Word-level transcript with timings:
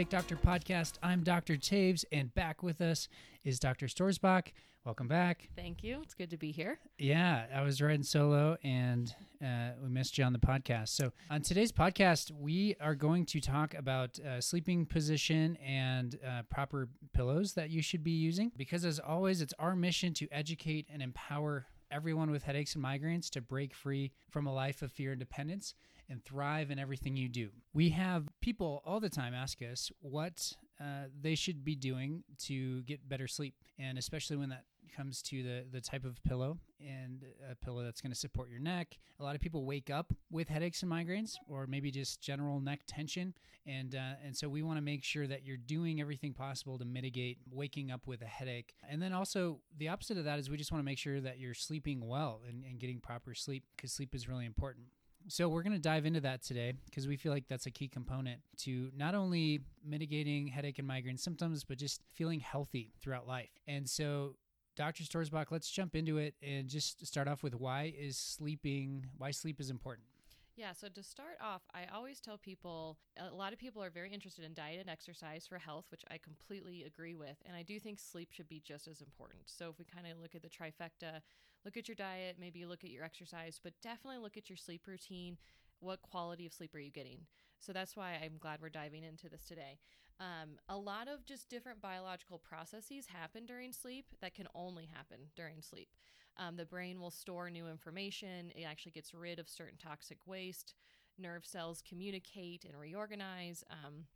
Headache 0.00 0.08
Doctor 0.08 0.36
podcast. 0.36 0.94
I'm 1.02 1.22
Dr. 1.22 1.58
Taves, 1.58 2.06
and 2.10 2.34
back 2.34 2.62
with 2.62 2.80
us 2.80 3.06
is 3.44 3.60
Dr. 3.60 3.84
Storsbach. 3.84 4.46
Welcome 4.86 5.08
back. 5.08 5.50
Thank 5.54 5.84
you. 5.84 6.00
It's 6.02 6.14
good 6.14 6.30
to 6.30 6.38
be 6.38 6.52
here. 6.52 6.78
Yeah, 6.98 7.44
I 7.54 7.60
was 7.60 7.82
riding 7.82 8.02
solo 8.02 8.56
and 8.64 9.14
uh, 9.44 9.72
we 9.82 9.90
missed 9.90 10.16
you 10.16 10.24
on 10.24 10.32
the 10.32 10.38
podcast. 10.38 10.88
So, 10.88 11.12
on 11.30 11.42
today's 11.42 11.70
podcast, 11.70 12.30
we 12.30 12.76
are 12.80 12.94
going 12.94 13.26
to 13.26 13.42
talk 13.42 13.74
about 13.74 14.18
uh, 14.20 14.40
sleeping 14.40 14.86
position 14.86 15.56
and 15.56 16.18
uh, 16.26 16.44
proper 16.48 16.88
pillows 17.12 17.52
that 17.52 17.68
you 17.68 17.82
should 17.82 18.02
be 18.02 18.12
using. 18.12 18.52
Because, 18.56 18.86
as 18.86 19.00
always, 19.00 19.42
it's 19.42 19.52
our 19.58 19.76
mission 19.76 20.14
to 20.14 20.28
educate 20.32 20.86
and 20.90 21.02
empower 21.02 21.66
everyone 21.90 22.30
with 22.30 22.44
headaches 22.44 22.74
and 22.74 22.82
migraines 22.82 23.28
to 23.28 23.42
break 23.42 23.74
free 23.74 24.12
from 24.30 24.46
a 24.46 24.54
life 24.54 24.80
of 24.80 24.90
fear 24.92 25.10
and 25.10 25.18
dependence 25.18 25.74
and 26.10 26.22
thrive 26.24 26.70
in 26.70 26.78
everything 26.78 27.16
you 27.16 27.28
do. 27.28 27.50
We 27.72 27.90
have 27.90 28.28
people 28.40 28.82
all 28.84 29.00
the 29.00 29.08
time 29.08 29.32
ask 29.32 29.62
us 29.62 29.90
what 30.00 30.52
uh, 30.80 31.04
they 31.20 31.34
should 31.34 31.64
be 31.64 31.76
doing 31.76 32.24
to 32.46 32.82
get 32.82 33.08
better 33.08 33.28
sleep, 33.28 33.54
and 33.78 33.96
especially 33.96 34.36
when 34.36 34.48
that 34.50 34.64
comes 34.96 35.22
to 35.22 35.42
the 35.42 35.64
the 35.70 35.80
type 35.80 36.04
of 36.04 36.22
pillow 36.24 36.58
and 36.80 37.24
a 37.50 37.54
pillow 37.54 37.84
that's 37.84 38.00
going 38.00 38.10
to 38.10 38.18
support 38.18 38.50
your 38.50 38.58
neck. 38.58 38.98
A 39.20 39.22
lot 39.22 39.34
of 39.34 39.40
people 39.40 39.64
wake 39.64 39.90
up 39.90 40.12
with 40.30 40.48
headaches 40.48 40.82
and 40.82 40.90
migraines, 40.90 41.36
or 41.48 41.66
maybe 41.66 41.90
just 41.90 42.20
general 42.20 42.60
neck 42.60 42.80
tension, 42.86 43.34
and 43.66 43.94
uh, 43.94 44.14
and 44.24 44.36
so 44.36 44.48
we 44.48 44.62
want 44.62 44.78
to 44.78 44.82
make 44.82 45.04
sure 45.04 45.26
that 45.26 45.44
you're 45.44 45.56
doing 45.56 46.00
everything 46.00 46.32
possible 46.32 46.78
to 46.78 46.84
mitigate 46.84 47.38
waking 47.50 47.90
up 47.90 48.06
with 48.06 48.22
a 48.22 48.26
headache. 48.26 48.74
And 48.88 49.00
then 49.00 49.12
also 49.12 49.60
the 49.78 49.88
opposite 49.88 50.18
of 50.18 50.24
that 50.24 50.38
is 50.38 50.50
we 50.50 50.56
just 50.56 50.72
want 50.72 50.80
to 50.80 50.86
make 50.86 50.98
sure 50.98 51.20
that 51.20 51.38
you're 51.38 51.54
sleeping 51.54 52.06
well 52.06 52.40
and, 52.48 52.64
and 52.64 52.80
getting 52.80 53.00
proper 53.00 53.34
sleep 53.34 53.64
because 53.76 53.92
sleep 53.92 54.14
is 54.14 54.28
really 54.28 54.46
important. 54.46 54.86
So, 55.28 55.48
we're 55.48 55.62
going 55.62 55.74
to 55.74 55.78
dive 55.78 56.06
into 56.06 56.20
that 56.22 56.42
today 56.42 56.72
because 56.86 57.06
we 57.06 57.16
feel 57.16 57.32
like 57.32 57.44
that's 57.48 57.66
a 57.66 57.70
key 57.70 57.88
component 57.88 58.40
to 58.58 58.90
not 58.96 59.14
only 59.14 59.60
mitigating 59.84 60.46
headache 60.48 60.78
and 60.78 60.88
migraine 60.88 61.18
symptoms, 61.18 61.62
but 61.62 61.78
just 61.78 62.00
feeling 62.12 62.40
healthy 62.40 62.92
throughout 63.00 63.28
life. 63.28 63.50
And 63.68 63.88
so, 63.88 64.36
Dr. 64.76 65.04
Storsbach, 65.04 65.50
let's 65.50 65.70
jump 65.70 65.94
into 65.94 66.18
it 66.18 66.34
and 66.42 66.68
just 66.68 67.06
start 67.06 67.28
off 67.28 67.42
with 67.42 67.54
why 67.54 67.92
is 67.98 68.16
sleeping, 68.16 69.06
why 69.18 69.30
sleep 69.30 69.60
is 69.60 69.70
important. 69.70 70.06
Yeah, 70.56 70.72
so 70.72 70.88
to 70.88 71.02
start 71.02 71.38
off, 71.40 71.62
I 71.72 71.84
always 71.94 72.20
tell 72.20 72.36
people 72.36 72.98
a 73.16 73.34
lot 73.34 73.52
of 73.52 73.58
people 73.58 73.82
are 73.82 73.88
very 73.90 74.12
interested 74.12 74.44
in 74.44 74.52
diet 74.52 74.80
and 74.80 74.90
exercise 74.90 75.46
for 75.46 75.58
health, 75.58 75.86
which 75.90 76.04
I 76.10 76.18
completely 76.18 76.84
agree 76.84 77.14
with. 77.14 77.36
And 77.46 77.56
I 77.56 77.62
do 77.62 77.80
think 77.80 77.98
sleep 77.98 78.30
should 78.32 78.48
be 78.48 78.60
just 78.60 78.86
as 78.86 79.00
important. 79.00 79.42
So 79.46 79.70
if 79.70 79.78
we 79.78 79.84
kind 79.86 80.06
of 80.06 80.18
look 80.20 80.34
at 80.34 80.42
the 80.42 80.48
trifecta, 80.48 81.20
look 81.64 81.76
at 81.76 81.88
your 81.88 81.94
diet, 81.94 82.36
maybe 82.38 82.66
look 82.66 82.84
at 82.84 82.90
your 82.90 83.04
exercise, 83.04 83.58
but 83.62 83.72
definitely 83.82 84.18
look 84.18 84.36
at 84.36 84.50
your 84.50 84.56
sleep 84.56 84.86
routine. 84.86 85.38
What 85.78 86.02
quality 86.02 86.44
of 86.44 86.52
sleep 86.52 86.74
are 86.74 86.80
you 86.80 86.90
getting? 86.90 87.20
So 87.58 87.72
that's 87.72 87.96
why 87.96 88.18
I'm 88.22 88.36
glad 88.38 88.60
we're 88.60 88.68
diving 88.68 89.04
into 89.04 89.30
this 89.30 89.44
today. 89.44 89.78
Um, 90.18 90.58
a 90.68 90.76
lot 90.76 91.08
of 91.08 91.24
just 91.24 91.48
different 91.48 91.80
biological 91.80 92.38
processes 92.38 93.06
happen 93.06 93.46
during 93.46 93.72
sleep 93.72 94.04
that 94.20 94.34
can 94.34 94.46
only 94.54 94.90
happen 94.92 95.30
during 95.34 95.62
sleep. 95.62 95.88
Um, 96.40 96.56
the 96.56 96.64
brain 96.64 96.98
will 96.98 97.10
store 97.10 97.50
new 97.50 97.68
information, 97.68 98.50
it 98.56 98.62
actually 98.62 98.92
gets 98.92 99.12
rid 99.14 99.38
of 99.38 99.48
certain 99.48 99.78
toxic 99.78 100.18
waste. 100.26 100.74
Nerve 101.18 101.44
cells 101.44 101.82
communicate 101.86 102.64
and 102.64 102.78
reorganize. 102.78 103.62
Um, 103.70 104.06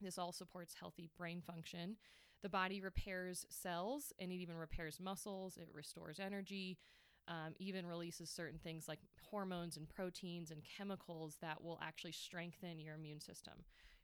this 0.00 0.16
all 0.16 0.30
supports 0.32 0.74
healthy 0.78 1.10
brain 1.18 1.42
function. 1.44 1.96
The 2.42 2.48
body 2.48 2.80
repairs 2.80 3.46
cells 3.48 4.12
and 4.20 4.30
it 4.30 4.36
even 4.36 4.56
repairs 4.56 5.00
muscles, 5.00 5.56
it 5.56 5.68
restores 5.72 6.20
energy. 6.20 6.78
Um, 7.28 7.54
even 7.58 7.86
releases 7.86 8.30
certain 8.30 8.58
things 8.58 8.88
like 8.88 8.98
hormones 9.30 9.76
and 9.76 9.88
proteins 9.88 10.50
and 10.50 10.60
chemicals 10.64 11.36
that 11.40 11.62
will 11.62 11.78
actually 11.80 12.12
strengthen 12.12 12.80
your 12.80 12.96
immune 12.96 13.20
system. 13.20 13.54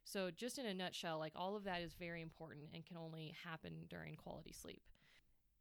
So, 0.05 0.31
just 0.31 0.57
in 0.57 0.65
a 0.65 0.73
nutshell, 0.73 1.19
like 1.19 1.33
all 1.35 1.57
of 1.57 1.65
that 1.65 1.81
is 1.81 1.93
very 1.93 2.21
important 2.21 2.69
and 2.73 2.85
can 2.85 2.95
only 2.95 3.35
happen 3.43 3.73
during 3.89 4.15
quality 4.15 4.53
sleep. 4.53 4.81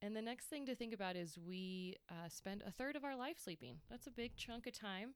And 0.00 0.14
the 0.14 0.22
next 0.22 0.46
thing 0.46 0.64
to 0.66 0.76
think 0.76 0.94
about 0.94 1.16
is 1.16 1.38
we 1.38 1.96
uh, 2.08 2.28
spend 2.28 2.62
a 2.66 2.70
third 2.70 2.94
of 2.94 3.04
our 3.04 3.16
life 3.16 3.36
sleeping. 3.42 3.76
That's 3.90 4.06
a 4.06 4.12
big 4.12 4.36
chunk 4.36 4.66
of 4.66 4.72
time. 4.72 5.14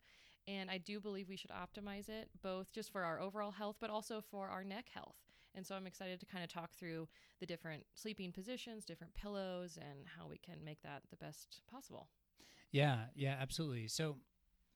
And 0.48 0.70
I 0.70 0.78
do 0.78 0.98
believe 0.98 1.28
we 1.28 1.36
should 1.36 1.52
optimize 1.52 2.08
it 2.08 2.28
both 2.42 2.72
just 2.72 2.90
for 2.90 3.04
our 3.04 3.20
overall 3.20 3.52
health, 3.52 3.76
but 3.80 3.90
also 3.90 4.20
for 4.20 4.48
our 4.48 4.64
neck 4.64 4.86
health. 4.92 5.14
And 5.54 5.64
so 5.64 5.76
I'm 5.76 5.86
excited 5.86 6.18
to 6.20 6.26
kind 6.26 6.42
of 6.42 6.50
talk 6.50 6.72
through 6.74 7.06
the 7.38 7.46
different 7.46 7.84
sleeping 7.94 8.32
positions, 8.32 8.84
different 8.84 9.14
pillows, 9.14 9.78
and 9.80 10.06
how 10.18 10.26
we 10.26 10.38
can 10.38 10.64
make 10.64 10.82
that 10.82 11.02
the 11.10 11.16
best 11.16 11.62
possible. 11.70 12.08
Yeah, 12.72 13.04
yeah, 13.14 13.36
absolutely. 13.40 13.86
So 13.86 14.16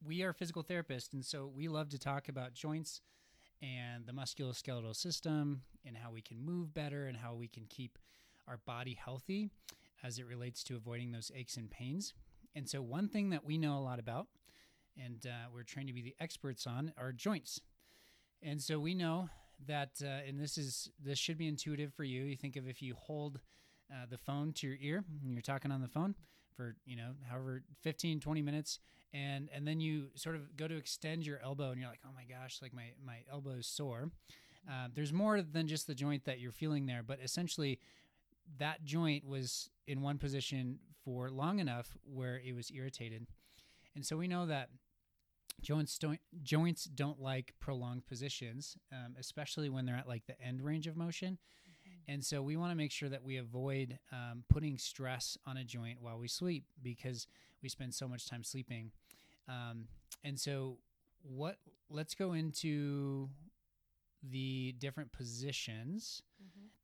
we 0.06 0.22
are 0.22 0.32
physical 0.32 0.62
therapists, 0.62 1.14
and 1.14 1.24
so 1.24 1.50
we 1.52 1.66
love 1.66 1.88
to 1.88 1.98
talk 1.98 2.28
about 2.28 2.52
joints 2.52 3.00
and 3.62 4.06
the 4.06 4.12
musculoskeletal 4.12 4.94
system 4.94 5.62
and 5.84 5.96
how 5.96 6.10
we 6.12 6.20
can 6.20 6.44
move 6.44 6.74
better 6.74 7.06
and 7.06 7.16
how 7.16 7.34
we 7.34 7.48
can 7.48 7.64
keep 7.68 7.98
our 8.46 8.58
body 8.58 8.96
healthy 9.02 9.50
as 10.06 10.18
it 10.18 10.26
relates 10.26 10.62
to 10.64 10.76
avoiding 10.76 11.12
those 11.12 11.32
aches 11.34 11.56
and 11.56 11.70
pains. 11.70 12.14
And 12.54 12.68
so, 12.68 12.80
one 12.80 13.08
thing 13.08 13.30
that 13.30 13.44
we 13.44 13.58
know 13.58 13.78
a 13.78 13.80
lot 13.80 13.98
about 13.98 14.28
and 14.96 15.26
uh, 15.26 15.48
we're 15.52 15.62
trained 15.62 15.88
to 15.88 15.94
be 15.94 16.02
the 16.02 16.16
experts 16.20 16.66
on 16.66 16.92
are 16.96 17.12
joints. 17.12 17.60
And 18.42 18.62
so, 18.62 18.78
we 18.78 18.94
know 18.94 19.28
that, 19.66 19.90
uh, 20.02 20.28
and 20.28 20.38
this 20.40 20.58
is 20.58 20.90
this 21.02 21.18
should 21.18 21.38
be 21.38 21.48
intuitive 21.48 21.92
for 21.94 22.04
you. 22.04 22.24
You 22.24 22.36
think 22.36 22.56
of 22.56 22.68
if 22.68 22.80
you 22.82 22.94
hold 22.94 23.40
uh, 23.92 24.06
the 24.08 24.18
phone 24.18 24.52
to 24.54 24.66
your 24.66 24.76
ear 24.80 25.04
and 25.22 25.32
you're 25.32 25.42
talking 25.42 25.70
on 25.70 25.80
the 25.80 25.88
phone 25.88 26.14
for 26.56 26.74
you 26.86 26.96
know 26.96 27.10
however 27.28 27.62
15 27.82 28.18
20 28.18 28.42
minutes 28.42 28.78
and 29.12 29.48
and 29.54 29.66
then 29.68 29.78
you 29.78 30.06
sort 30.14 30.34
of 30.34 30.56
go 30.56 30.66
to 30.66 30.76
extend 30.76 31.26
your 31.26 31.38
elbow 31.44 31.70
and 31.70 31.80
you're 31.80 31.90
like 31.90 32.00
oh 32.04 32.10
my 32.14 32.24
gosh 32.24 32.58
like 32.62 32.72
my 32.74 32.90
my 33.04 33.18
elbow 33.30 33.50
is 33.50 33.66
sore 33.66 34.10
uh, 34.68 34.88
there's 34.94 35.12
more 35.12 35.42
than 35.42 35.68
just 35.68 35.86
the 35.86 35.94
joint 35.94 36.24
that 36.24 36.40
you're 36.40 36.52
feeling 36.52 36.86
there 36.86 37.02
but 37.02 37.20
essentially 37.22 37.78
that 38.58 38.84
joint 38.84 39.26
was 39.26 39.70
in 39.86 40.02
one 40.02 40.18
position 40.18 40.78
for 41.04 41.30
long 41.30 41.58
enough 41.58 41.96
where 42.04 42.40
it 42.44 42.54
was 42.54 42.70
irritated. 42.70 43.26
And 43.94 44.04
so 44.04 44.16
we 44.16 44.28
know 44.28 44.46
that 44.46 44.70
joints 45.62 45.98
don't 45.98 46.20
joints 46.42 46.84
don't 46.84 47.20
like 47.20 47.54
prolonged 47.60 48.06
positions, 48.06 48.76
um, 48.92 49.14
especially 49.18 49.68
when 49.68 49.86
they're 49.86 49.96
at 49.96 50.08
like 50.08 50.26
the 50.26 50.40
end 50.40 50.62
range 50.62 50.86
of 50.86 50.96
motion. 50.96 51.38
Mm-hmm. 51.38 52.12
And 52.12 52.24
so 52.24 52.42
we 52.42 52.56
want 52.56 52.72
to 52.72 52.76
make 52.76 52.92
sure 52.92 53.08
that 53.08 53.24
we 53.24 53.36
avoid 53.38 53.98
um, 54.12 54.44
putting 54.48 54.78
stress 54.78 55.38
on 55.46 55.56
a 55.56 55.64
joint 55.64 55.98
while 56.00 56.18
we 56.18 56.28
sleep 56.28 56.64
because 56.82 57.26
we 57.62 57.68
spend 57.68 57.94
so 57.94 58.06
much 58.06 58.28
time 58.28 58.44
sleeping. 58.44 58.90
Um, 59.48 59.86
and 60.24 60.38
so 60.38 60.78
what? 61.22 61.56
Let's 61.88 62.14
go 62.14 62.32
into 62.32 63.28
the 64.22 64.74
different 64.78 65.12
positions 65.12 66.22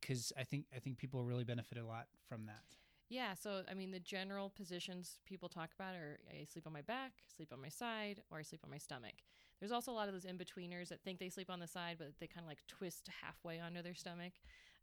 because. 0.07 0.31
I 0.37 0.43
think 0.43 0.65
I 0.75 0.79
think 0.79 0.97
people 0.97 1.23
really 1.23 1.43
benefit 1.43 1.77
a 1.77 1.85
lot 1.85 2.07
from 2.27 2.45
that. 2.45 2.63
Yeah, 3.09 3.33
so 3.35 3.61
I 3.69 3.73
mean, 3.73 3.91
the 3.91 3.99
general 3.99 4.49
positions 4.49 5.19
people 5.25 5.49
talk 5.49 5.69
about 5.75 5.95
are 5.95 6.19
I 6.29 6.45
sleep 6.45 6.65
on 6.65 6.73
my 6.73 6.81
back, 6.81 7.11
sleep 7.35 7.49
on 7.53 7.61
my 7.61 7.69
side, 7.69 8.21
or 8.31 8.39
I 8.39 8.41
sleep 8.41 8.61
on 8.63 8.71
my 8.71 8.77
stomach. 8.77 9.15
There's 9.59 9.71
also 9.71 9.91
a 9.91 9.93
lot 9.93 10.07
of 10.07 10.13
those 10.13 10.25
in 10.25 10.37
betweeners 10.37 10.89
that 10.89 11.01
think 11.03 11.19
they 11.19 11.29
sleep 11.29 11.49
on 11.49 11.59
the 11.59 11.67
side, 11.67 11.97
but 11.99 12.13
they 12.19 12.27
kind 12.27 12.43
of 12.43 12.49
like 12.49 12.65
twist 12.67 13.09
halfway 13.21 13.59
onto 13.59 13.81
their 13.81 13.93
stomach. 13.93 14.33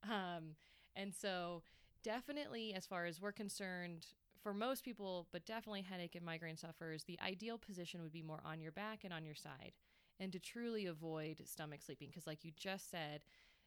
Um, 0.05 0.55
and 0.97 1.15
so, 1.15 1.63
definitely, 2.03 2.73
as 2.73 2.87
far 2.87 3.05
as 3.05 3.21
we're 3.21 3.33
concerned, 3.33 4.07
for 4.43 4.55
most 4.55 4.85
people, 4.85 5.27
but 5.33 5.45
definitely 5.45 5.83
headache 5.83 6.15
and 6.15 6.25
migraine 6.25 6.57
sufferers, 6.57 7.05
the 7.05 7.19
ideal 7.21 7.59
position 7.59 8.01
would 8.03 8.13
be 8.13 8.23
more 8.23 8.41
on 8.45 8.61
your 8.61 8.73
back 8.73 9.01
and 9.05 9.13
on 9.13 9.25
your 9.25 9.35
side 9.35 9.73
and 10.19 10.33
to 10.33 10.39
truly 10.39 10.87
avoid 10.87 11.43
stomach 11.45 11.81
sleeping. 11.83 12.09
Because, 12.09 12.27
like 12.27 12.45
you 12.45 12.53
just 12.57 12.91
said, 12.91 13.23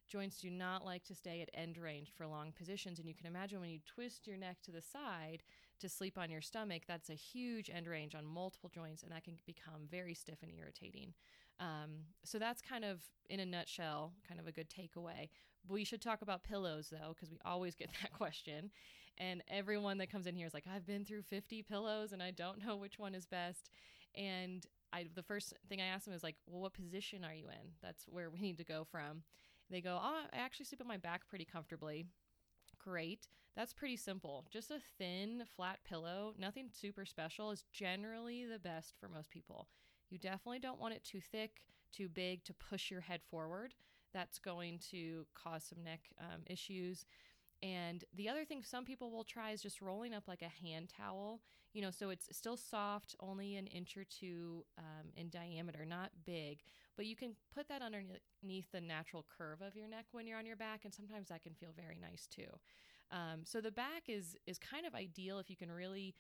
joints 0.08 0.38
do 0.38 0.50
not 0.50 0.86
like 0.86 1.04
to 1.06 1.16
stay 1.16 1.42
at 1.42 1.50
end 1.54 1.78
range 1.78 2.12
for 2.16 2.28
long 2.28 2.52
positions. 2.52 3.00
And 3.00 3.08
you 3.08 3.16
can 3.16 3.28
imagine 3.28 3.60
when 3.60 3.70
you 3.70 3.80
twist 3.86 4.28
your 4.28 4.38
neck 4.38 4.58
to 4.64 4.72
the 4.72 4.82
side 4.82 5.44
to 5.80 5.90
sleep 5.90 6.18
on 6.18 6.30
your 6.30 6.42
stomach, 6.42 6.84
that's 6.88 7.10
a 7.10 7.16
huge 7.16 7.70
end 7.74 7.88
range 7.88 8.16
on 8.16 8.26
multiple 8.26 8.70
joints, 8.74 9.04
and 9.04 9.12
that 9.12 9.24
can 9.24 9.38
become 9.46 9.88
very 9.90 10.14
stiff 10.14 10.38
and 10.42 10.52
irritating. 10.58 11.14
Um, 11.60 12.06
so 12.24 12.40
that's 12.40 12.62
kind 12.62 12.86
of, 12.86 13.02
in 13.30 13.40
a 13.40 13.46
nutshell, 13.46 14.14
kind 14.28 14.40
of 14.40 14.48
a 14.48 14.52
good 14.52 14.70
takeaway. 14.70 15.30
We 15.68 15.84
should 15.84 16.02
talk 16.02 16.22
about 16.22 16.44
pillows 16.44 16.90
though, 16.92 17.14
because 17.14 17.32
we 17.32 17.38
always 17.46 17.76
get 17.76 17.90
that 18.02 18.14
question. 18.14 18.72
And 19.18 19.44
everyone 19.48 20.00
that 20.00 20.12
comes 20.12 20.26
in 20.26 20.36
here 20.36 20.48
is 20.48 20.54
like, 20.54 20.66
I've 20.74 20.88
been 20.88 21.06
through 21.06 21.22
50 21.24 21.62
pillows 21.64 22.14
and 22.14 22.24
I 22.24 22.32
don't 22.32 22.66
know 22.66 22.76
which 22.76 22.98
one 22.98 23.14
is 23.14 23.26
best. 23.26 23.70
And 24.16 24.66
I 24.92 25.08
the 25.14 25.24
first 25.24 25.54
thing 25.68 25.82
I 25.82 25.86
asked 25.86 26.06
them 26.06 26.14
is 26.14 26.24
like, 26.24 26.36
well, 26.48 26.62
what 26.62 26.74
position 26.74 27.24
are 27.24 27.34
you 27.34 27.46
in? 27.46 27.72
That's 27.82 28.06
where 28.08 28.30
we 28.30 28.40
need 28.40 28.58
to 28.60 28.64
go 28.64 28.86
from. 28.90 29.24
They 29.74 29.82
go, 29.82 30.00
oh, 30.00 30.22
I 30.32 30.38
actually 30.38 30.66
sleep 30.68 30.82
on 30.82 30.88
my 30.88 30.98
back 30.98 31.28
pretty 31.28 31.46
comfortably. 31.46 32.06
Great. 32.78 33.28
That's 33.56 33.74
pretty 33.74 33.98
simple. 33.98 34.46
Just 34.52 34.70
a 34.70 34.80
thin, 35.00 35.44
flat 35.56 35.80
pillow, 35.84 36.36
nothing 36.38 36.70
super 36.72 37.06
special, 37.06 37.50
is 37.50 37.66
generally 37.74 38.46
the 38.46 38.60
best 38.60 38.94
for 39.00 39.10
most 39.10 39.32
people. 39.32 39.68
You 40.10 40.20
definitely 40.20 40.60
don't 40.60 40.80
want 40.80 40.94
it 40.94 41.04
too 41.04 41.22
thick, 41.22 41.64
too 41.92 42.08
big 42.08 42.44
to 42.46 42.54
push 42.54 42.92
your 42.92 43.02
head 43.02 43.22
forward. 43.30 43.74
That's 44.14 44.38
going 44.38 44.80
to 44.92 45.26
cause 45.34 45.64
some 45.64 45.84
neck 45.84 46.02
um, 46.20 46.42
issues. 46.46 47.06
And 47.64 48.04
the 48.14 48.28
other 48.28 48.44
thing 48.44 48.62
some 48.62 48.84
people 48.84 49.10
will 49.10 49.24
try 49.24 49.52
is 49.52 49.62
just 49.62 49.82
rolling 49.82 50.14
up 50.14 50.28
like 50.28 50.42
a 50.42 50.66
hand 50.66 50.92
towel, 50.96 51.40
you 51.72 51.82
know, 51.82 51.92
so 51.92 52.10
it's 52.10 52.28
still 52.34 52.58
soft, 52.58 53.16
only 53.22 53.56
an 53.56 53.68
inch 53.68 53.96
or 53.96 54.04
two 54.04 54.66
um, 54.78 55.08
in 55.16 55.30
diameter, 55.30 55.86
not 55.86 56.12
big, 56.26 56.60
but 56.98 57.06
you 57.06 57.16
can 57.16 57.38
put 57.56 57.70
that 57.70 57.82
underneath 57.82 58.70
the 58.74 58.82
natural 58.82 59.26
curve 59.38 59.62
of 59.62 59.78
your 59.78 59.88
neck 59.88 60.08
when 60.12 60.28
you're 60.28 60.38
on 60.38 60.46
your 60.46 60.58
back, 60.58 60.82
and 60.84 60.94
sometimes 60.94 61.30
that 61.30 61.42
can 61.42 61.54
feel 61.54 61.70
very 61.74 61.98
nice 62.02 62.28
too. 62.28 62.50
Um, 63.12 63.46
so 63.46 63.62
the 63.62 63.72
back 63.72 64.04
is 64.10 64.36
is 64.46 64.60
kind 64.60 64.86
of 64.86 64.94
ideal 64.94 65.40
if 65.40 65.50
you 65.50 65.56
can 65.56 65.72
really 65.72 66.16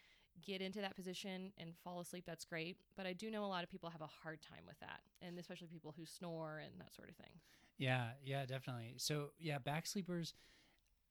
get 0.45 0.61
into 0.61 0.79
that 0.79 0.95
position 0.95 1.51
and 1.57 1.73
fall 1.83 1.99
asleep. 1.99 2.23
That's 2.25 2.45
great, 2.45 2.77
but 2.95 3.05
I 3.05 3.11
do 3.11 3.29
know 3.29 3.43
a 3.43 3.47
lot 3.47 3.63
of 3.63 3.69
people 3.69 3.89
have 3.89 4.01
a 4.01 4.09
hard 4.23 4.41
time 4.41 4.63
with 4.65 4.79
that, 4.79 5.01
and 5.21 5.37
especially 5.37 5.67
people 5.67 5.93
who 5.97 6.05
snore 6.05 6.61
and 6.63 6.79
that 6.79 6.95
sort 6.95 7.09
of 7.09 7.17
thing. 7.17 7.41
Yeah, 7.77 8.11
yeah, 8.23 8.45
definitely. 8.45 8.93
So 8.95 9.31
yeah, 9.39 9.59
back 9.59 9.87
sleepers. 9.87 10.33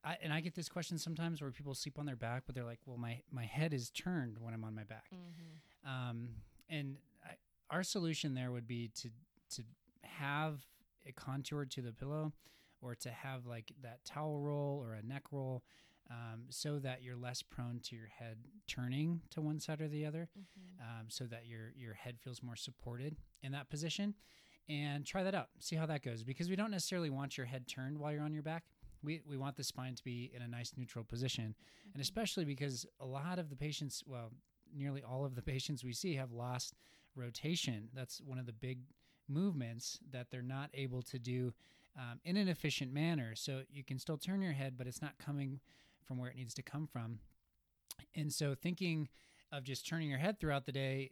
I, 0.05 0.17
and 0.23 0.33
I 0.33 0.41
get 0.41 0.55
this 0.55 0.69
question 0.69 0.99
sometimes 0.99 1.41
where 1.41 1.51
people 1.51 1.75
sleep 1.75 1.99
on 1.99 2.07
their 2.07 2.17
back, 2.17 2.43
but 2.47 2.55
they're 2.55 2.65
like, 2.65 2.81
"Well, 2.87 2.99
my 2.99 3.21
my 3.31 3.45
head 3.45 3.73
is 3.73 3.91
turned 3.91 4.39
when 4.39 4.53
I'm 4.53 4.65
on 4.65 4.75
my 4.75 4.85
back." 4.85 5.07
Mm-hmm. 5.15 6.11
Um, 6.11 6.29
and 6.69 6.97
I, 7.25 7.35
our 7.71 7.83
solution 7.83 8.35
there 8.35 8.51
would 8.51 8.67
be 8.67 8.91
to 8.97 9.11
to 9.57 9.63
have 10.03 10.61
a 11.07 11.13
contour 11.13 11.65
to 11.65 11.83
the 11.83 11.93
pillow 11.93 12.33
or 12.81 12.95
to 12.97 13.11
have 13.11 13.47
like 13.47 13.73
that 13.83 14.05
towel 14.05 14.41
roll 14.41 14.83
or 14.85 14.95
a 14.95 15.03
neck 15.03 15.23
roll 15.31 15.63
um, 16.11 16.43
so 16.51 16.79
that 16.79 17.03
you're 17.03 17.17
less 17.17 17.43
prone 17.43 17.81
to 17.85 17.97
your 17.97 18.09
head 18.09 18.37
turning 18.67 19.21
to 19.31 19.41
one 19.41 19.61
side 19.61 19.81
or 19.81 19.89
the 19.89 20.05
other 20.05 20.29
mm-hmm. 20.39 20.83
um, 20.83 21.07
so 21.09 21.25
that 21.25 21.47
your 21.47 21.73
your 21.77 21.95
head 21.95 22.17
feels 22.19 22.43
more 22.43 22.57
supported 22.57 23.17
in 23.43 23.53
that 23.53 23.71
position 23.71 24.15
and 24.69 25.07
try 25.07 25.23
that 25.23 25.35
out 25.35 25.49
see 25.59 25.77
how 25.77 25.87
that 25.87 26.03
goes 26.03 26.23
because 26.23 26.49
we 26.49 26.57
don't 26.57 26.71
necessarily 26.71 27.11
want 27.11 27.37
your 27.37 27.47
head 27.47 27.67
turned 27.67 27.99
while 27.99 28.13
you're 28.13 28.23
on 28.23 28.35
your 28.35 28.43
back 28.43 28.65
we, 29.03 29.21
we 29.29 29.37
want 29.37 29.57
the 29.57 29.65
spine 29.65 29.95
to 29.95 30.05
be 30.05 30.31
in 30.35 30.43
a 30.43 30.49
nice 30.49 30.73
neutral 30.77 31.05
position 31.05 31.55
mm-hmm. 31.55 31.91
and 31.95 32.03
especially 32.03 32.45
because 32.45 32.87
a 33.01 33.07
lot 33.07 33.39
of 33.39 33.51
the 33.51 33.57
patients 33.57 34.03
well 34.07 34.31
nearly 34.75 35.03
all 35.03 35.25
of 35.25 35.35
the 35.35 35.43
patients 35.55 35.85
we 35.85 35.93
see 35.93 36.15
have 36.15 36.33
lost 36.33 36.75
rotation 37.15 37.89
that's 37.95 38.21
one 38.25 38.39
of 38.39 38.47
the 38.47 38.53
big 38.53 38.79
movements 39.29 39.99
that 40.11 40.31
they're 40.31 40.43
not 40.43 40.71
able 40.75 41.03
to 41.03 41.19
do 41.19 41.53
um, 41.97 42.21
in 42.25 42.37
an 42.37 42.49
efficient 42.49 42.93
manner. 42.93 43.35
So 43.35 43.63
you 43.71 43.85
can 43.85 43.99
still 43.99 44.17
turn 44.17 44.41
your 44.41 44.53
head, 44.53 44.75
but 44.77 44.87
it's 44.87 45.03
not 45.03 45.19
coming 45.19 45.61
from 46.05 46.19
where 46.19 46.31
it 46.31 46.37
needs 46.37 46.55
to 46.55 46.63
come 46.63 46.87
from. 46.87 47.19
And 48.15 48.33
so 48.33 48.55
thinking 48.55 49.09
of 49.51 49.65
just 49.65 49.87
turning 49.87 50.09
your 50.09 50.19
head 50.19 50.41
throughout 50.41 50.67
the 50.67 50.73
day, 50.73 51.11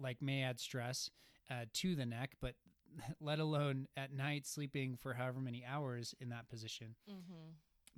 like 0.00 0.22
may 0.22 0.42
add 0.42 0.60
stress 0.60 1.10
uh, 1.50 1.64
to 1.74 1.94
the 1.94 2.06
neck, 2.06 2.32
but 2.40 2.54
let 3.20 3.38
alone 3.38 3.88
at 3.96 4.12
night 4.12 4.46
sleeping 4.46 4.96
for 4.96 5.14
however 5.14 5.40
many 5.40 5.64
hours 5.64 6.14
in 6.20 6.28
that 6.30 6.48
position. 6.48 6.94
Mm-hmm. 7.10 7.50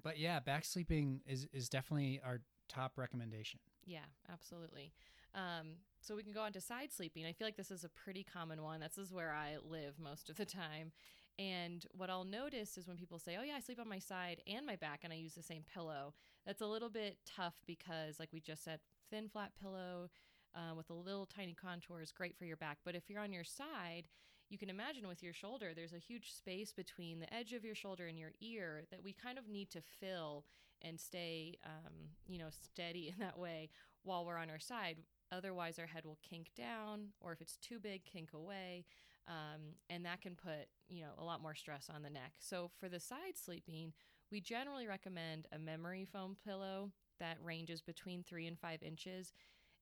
But 0.03 0.19
yeah, 0.19 0.41
back 0.41 0.65
sleeping 0.65 1.21
is 1.27 1.47
is 1.53 1.69
definitely 1.69 2.21
our 2.25 2.41
top 2.69 2.99
recommendation. 2.99 3.61
Yeah, 3.85 4.07
absolutely. 4.33 4.93
Um, 5.35 5.77
so 6.01 6.15
we 6.15 6.23
can 6.23 6.33
go 6.33 6.43
on 6.43 6.53
to 6.53 6.61
side 6.61 6.93
sleeping. 6.93 7.27
I 7.27 7.33
feel 7.33 7.47
like 7.47 7.57
this 7.57 7.71
is 7.71 7.85
a 7.85 7.89
pretty 7.89 8.25
common 8.25 8.63
one. 8.63 8.81
This 8.81 8.99
is 8.99 9.13
where 9.13 9.33
I 9.33 9.57
live 9.69 9.95
most 9.99 10.31
of 10.31 10.37
the 10.37 10.45
time. 10.45 10.93
And 11.39 11.85
what 11.93 12.11
I'll 12.11 12.25
notice 12.25 12.79
is 12.79 12.87
when 12.87 12.97
people 12.97 13.19
say, 13.19 13.37
"Oh 13.37 13.43
yeah, 13.43 13.57
I 13.57 13.61
sleep 13.61 13.81
on 13.81 13.89
my 13.89 13.99
side 13.99 14.41
and 14.47 14.65
my 14.65 14.77
back 14.77 15.01
and 15.03 15.13
I 15.13 15.17
use 15.17 15.35
the 15.35 15.43
same 15.43 15.65
pillow." 15.73 16.15
That's 16.47 16.61
a 16.61 16.67
little 16.67 16.91
bit 16.91 17.19
tough 17.27 17.61
because 17.67 18.21
like 18.21 18.33
we 18.33 18.41
just 18.41 18.63
said, 18.63 18.81
thin 19.11 19.29
flat 19.29 19.53
pillow 19.61 20.11
uh, 20.55 20.75
with 20.75 20.91
a 20.91 20.95
little 20.95 21.27
tiny 21.27 21.55
contour 21.55 22.01
is 22.01 22.13
great 22.13 22.37
for 22.37 22.45
your 22.45 22.57
back. 22.57 22.79
But 22.85 22.95
if 22.95 23.11
you're 23.11 23.23
on 23.23 23.33
your 23.33 23.45
side, 23.45 24.05
you 24.55 24.59
can 24.59 24.71
imagine 24.71 25.09
with 25.09 25.21
your 25.21 25.33
shoulder, 25.33 25.73
there's 25.75 25.95
a 25.95 25.99
huge 25.99 26.33
space 26.33 26.73
between 26.73 27.19
the 27.19 27.35
edge 27.35 27.55
of 27.55 27.65
your 27.65 27.75
shoulder 27.75 28.07
and 28.07 28.17
your 28.17 28.31
ear 28.41 28.85
that 28.93 29.03
we 29.03 29.13
kind 29.13 29.37
of 29.37 29.49
need 29.49 29.69
to 29.69 29.81
fill 29.99 30.45
and 30.81 31.01
stay, 31.01 31.59
um, 31.65 31.93
you 32.29 32.39
know, 32.39 32.51
steady 32.51 33.09
in 33.13 33.19
that 33.19 33.37
way 33.37 33.69
while 34.05 34.25
we're 34.25 34.39
on 34.39 34.51
our 34.51 34.61
side. 34.61 34.99
Otherwise, 35.33 35.81
our 35.81 35.87
head 35.87 36.05
will 36.05 36.21
kink 36.23 36.51
down, 36.57 37.09
or 37.21 37.33
if 37.33 37.41
it's 37.41 37.57
too 37.57 37.81
big, 37.81 38.05
kink 38.05 38.33
away. 38.33 38.85
Um, 39.27 39.75
and 39.91 40.07
that 40.07 40.21
can 40.21 40.37
put, 40.37 40.69
you 40.89 41.03
know, 41.03 41.11
a 41.19 41.25
lot 41.25 41.43
more 41.43 41.57
stress 41.57 41.91
on 41.93 42.05
the 42.05 42.11
neck. 42.11 42.35
So 42.39 42.71
for 42.79 42.89
the 42.89 43.01
side 43.01 43.35
sleeping, 43.35 43.93
we 44.31 44.41
generally 44.41 44.87
recommend 44.87 45.49
a 45.53 45.59
memory 45.59 46.07
foam 46.13 46.37
pillow 46.47 46.93
that 47.19 47.39
ranges 47.43 47.83
between 47.83 48.23
three 48.23 48.47
and 48.47 48.57
five 48.57 48.85
inches. 48.85 49.33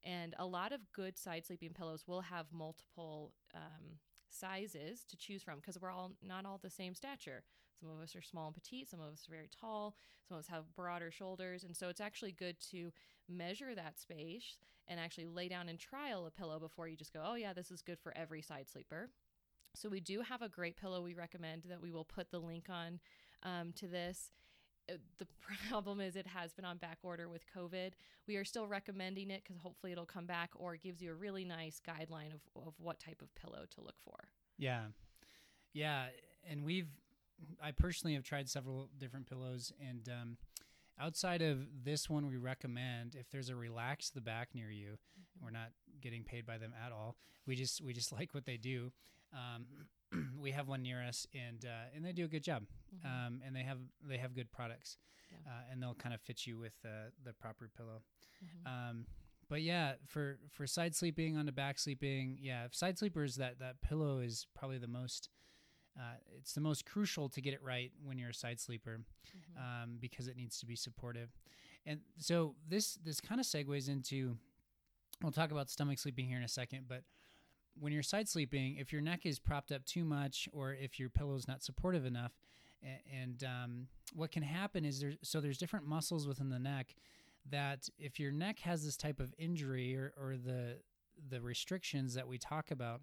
And 0.02 0.34
a 0.38 0.46
lot 0.46 0.72
of 0.72 0.80
good 0.94 1.18
side 1.18 1.44
sleeping 1.44 1.74
pillows 1.74 2.04
will 2.06 2.22
have 2.22 2.46
multiple 2.52 3.34
um, 3.54 3.98
sizes 4.32 5.04
to 5.08 5.16
choose 5.16 5.42
from 5.42 5.56
because 5.56 5.78
we're 5.80 5.90
all 5.90 6.12
not 6.26 6.46
all 6.46 6.58
the 6.62 6.70
same 6.70 6.94
stature. 6.94 7.42
Some 7.80 7.90
of 7.90 8.00
us 8.00 8.14
are 8.14 8.22
small 8.22 8.46
and 8.46 8.54
petite, 8.54 8.88
some 8.88 9.00
of 9.00 9.12
us 9.12 9.26
are 9.28 9.34
very 9.34 9.48
tall, 9.60 9.96
some 10.28 10.36
of 10.36 10.44
us 10.44 10.48
have 10.48 10.74
broader 10.76 11.10
shoulders. 11.10 11.64
And 11.64 11.76
so 11.76 11.88
it's 11.88 12.00
actually 12.00 12.32
good 12.32 12.56
to 12.70 12.92
measure 13.28 13.74
that 13.74 13.98
space 13.98 14.58
and 14.86 15.00
actually 15.00 15.26
lay 15.26 15.48
down 15.48 15.68
and 15.68 15.78
trial 15.78 16.26
a 16.26 16.30
pillow 16.30 16.58
before 16.58 16.86
you 16.86 16.96
just 16.96 17.12
go, 17.12 17.22
oh, 17.24 17.34
yeah, 17.34 17.52
this 17.52 17.70
is 17.70 17.82
good 17.82 17.98
for 17.98 18.16
every 18.16 18.42
side 18.42 18.68
sleeper. 18.68 19.10
So 19.74 19.88
we 19.88 20.00
do 20.00 20.20
have 20.20 20.42
a 20.42 20.48
great 20.48 20.76
pillow 20.76 21.00
we 21.00 21.14
recommend 21.14 21.64
that 21.68 21.80
we 21.80 21.90
will 21.90 22.04
put 22.04 22.30
the 22.30 22.38
link 22.38 22.66
on 22.68 23.00
um, 23.42 23.72
to 23.76 23.86
this. 23.86 24.30
Uh, 24.90 24.94
the 25.18 25.26
problem 25.68 26.00
is 26.00 26.16
it 26.16 26.26
has 26.26 26.52
been 26.52 26.64
on 26.64 26.78
back 26.78 26.98
order 27.02 27.28
with 27.28 27.42
COVID. 27.56 27.92
We 28.26 28.36
are 28.36 28.44
still 28.44 28.66
recommending 28.66 29.30
it 29.30 29.42
because 29.44 29.60
hopefully 29.60 29.92
it'll 29.92 30.06
come 30.06 30.26
back 30.26 30.50
or 30.54 30.74
it 30.74 30.82
gives 30.82 31.02
you 31.02 31.10
a 31.10 31.14
really 31.14 31.44
nice 31.44 31.80
guideline 31.86 32.32
of, 32.32 32.40
of 32.66 32.74
what 32.78 33.00
type 33.00 33.22
of 33.22 33.34
pillow 33.34 33.64
to 33.74 33.80
look 33.80 33.96
for. 34.04 34.28
Yeah. 34.58 34.84
Yeah. 35.72 36.06
And 36.48 36.64
we've, 36.64 36.88
I 37.62 37.72
personally 37.72 38.14
have 38.14 38.24
tried 38.24 38.48
several 38.48 38.88
different 38.98 39.28
pillows 39.28 39.72
and, 39.80 40.08
um, 40.08 40.36
outside 41.00 41.40
of 41.40 41.66
this 41.84 42.10
one 42.10 42.28
we 42.28 42.36
recommend 42.36 43.16
if 43.18 43.30
there's 43.30 43.48
a 43.48 43.56
relax 43.56 44.10
the 44.10 44.20
back 44.20 44.50
near 44.54 44.70
you 44.70 44.90
mm-hmm. 44.90 45.42
we're 45.44 45.50
not 45.50 45.70
getting 46.02 46.22
paid 46.22 46.44
by 46.44 46.58
them 46.58 46.74
at 46.84 46.92
all 46.92 47.16
we 47.46 47.56
just 47.56 47.80
we 47.82 47.94
just 47.94 48.12
like 48.18 48.34
what 48.34 48.44
they 48.44 48.58
do 48.58 48.92
um, 49.32 49.66
we 50.40 50.50
have 50.50 50.68
one 50.68 50.82
near 50.82 51.02
us, 51.02 51.26
and 51.34 51.64
uh, 51.64 51.94
and 51.94 52.04
they 52.04 52.12
do 52.12 52.24
a 52.24 52.28
good 52.28 52.42
job, 52.42 52.64
mm-hmm. 52.94 53.26
um, 53.26 53.40
and 53.44 53.54
they 53.54 53.62
have 53.62 53.78
they 54.06 54.18
have 54.18 54.34
good 54.34 54.50
products, 54.50 54.98
yeah. 55.30 55.50
uh, 55.50 55.62
and 55.70 55.82
they'll 55.82 55.94
kind 55.94 56.14
of 56.14 56.20
fit 56.20 56.46
you 56.46 56.58
with 56.58 56.74
uh, 56.84 57.10
the 57.24 57.32
proper 57.32 57.70
pillow. 57.76 58.02
Mm-hmm. 58.44 58.90
Um, 58.90 59.06
but 59.48 59.62
yeah, 59.62 59.94
for 60.06 60.38
for 60.50 60.66
side 60.66 60.94
sleeping 60.94 61.36
on 61.36 61.46
the 61.46 61.52
back 61.52 61.78
sleeping, 61.78 62.38
yeah, 62.40 62.66
side 62.70 62.98
sleepers 62.98 63.36
that 63.36 63.58
that 63.58 63.80
pillow 63.82 64.20
is 64.20 64.46
probably 64.54 64.78
the 64.78 64.88
most. 64.88 65.28
Uh, 65.94 66.14
it's 66.38 66.54
the 66.54 66.60
most 66.60 66.86
crucial 66.86 67.28
to 67.28 67.42
get 67.42 67.52
it 67.52 67.62
right 67.62 67.92
when 68.02 68.16
you're 68.16 68.30
a 68.30 68.34
side 68.34 68.58
sleeper, 68.58 69.00
mm-hmm. 69.28 69.82
um, 69.82 69.98
because 70.00 70.26
it 70.26 70.36
needs 70.36 70.58
to 70.58 70.64
be 70.64 70.74
supportive. 70.74 71.28
And 71.84 72.00
so 72.18 72.54
this 72.66 72.94
this 73.04 73.20
kind 73.20 73.40
of 73.40 73.46
segues 73.46 73.88
into. 73.88 74.36
We'll 75.22 75.32
talk 75.32 75.52
about 75.52 75.70
stomach 75.70 75.98
sleeping 75.98 76.26
here 76.26 76.38
in 76.38 76.42
a 76.42 76.48
second, 76.48 76.86
but 76.88 77.02
when 77.78 77.92
you're 77.92 78.02
side 78.02 78.28
sleeping, 78.28 78.76
if 78.76 78.92
your 78.92 79.02
neck 79.02 79.24
is 79.24 79.38
propped 79.38 79.72
up 79.72 79.84
too 79.84 80.04
much 80.04 80.48
or 80.52 80.72
if 80.72 80.98
your 80.98 81.08
pillow 81.08 81.34
is 81.34 81.48
not 81.48 81.62
supportive 81.62 82.04
enough, 82.04 82.32
and 83.12 83.44
um, 83.44 83.86
what 84.14 84.30
can 84.30 84.42
happen 84.42 84.84
is 84.84 85.00
there. 85.00 85.12
So 85.22 85.40
there's 85.40 85.58
different 85.58 85.86
muscles 85.86 86.26
within 86.26 86.48
the 86.48 86.58
neck 86.58 86.94
that 87.50 87.88
if 87.98 88.20
your 88.20 88.32
neck 88.32 88.60
has 88.60 88.84
this 88.84 88.96
type 88.96 89.20
of 89.20 89.34
injury 89.38 89.96
or, 89.96 90.12
or 90.16 90.36
the 90.36 90.78
the 91.28 91.40
restrictions 91.40 92.14
that 92.14 92.26
we 92.26 92.38
talk 92.38 92.70
about, 92.70 93.02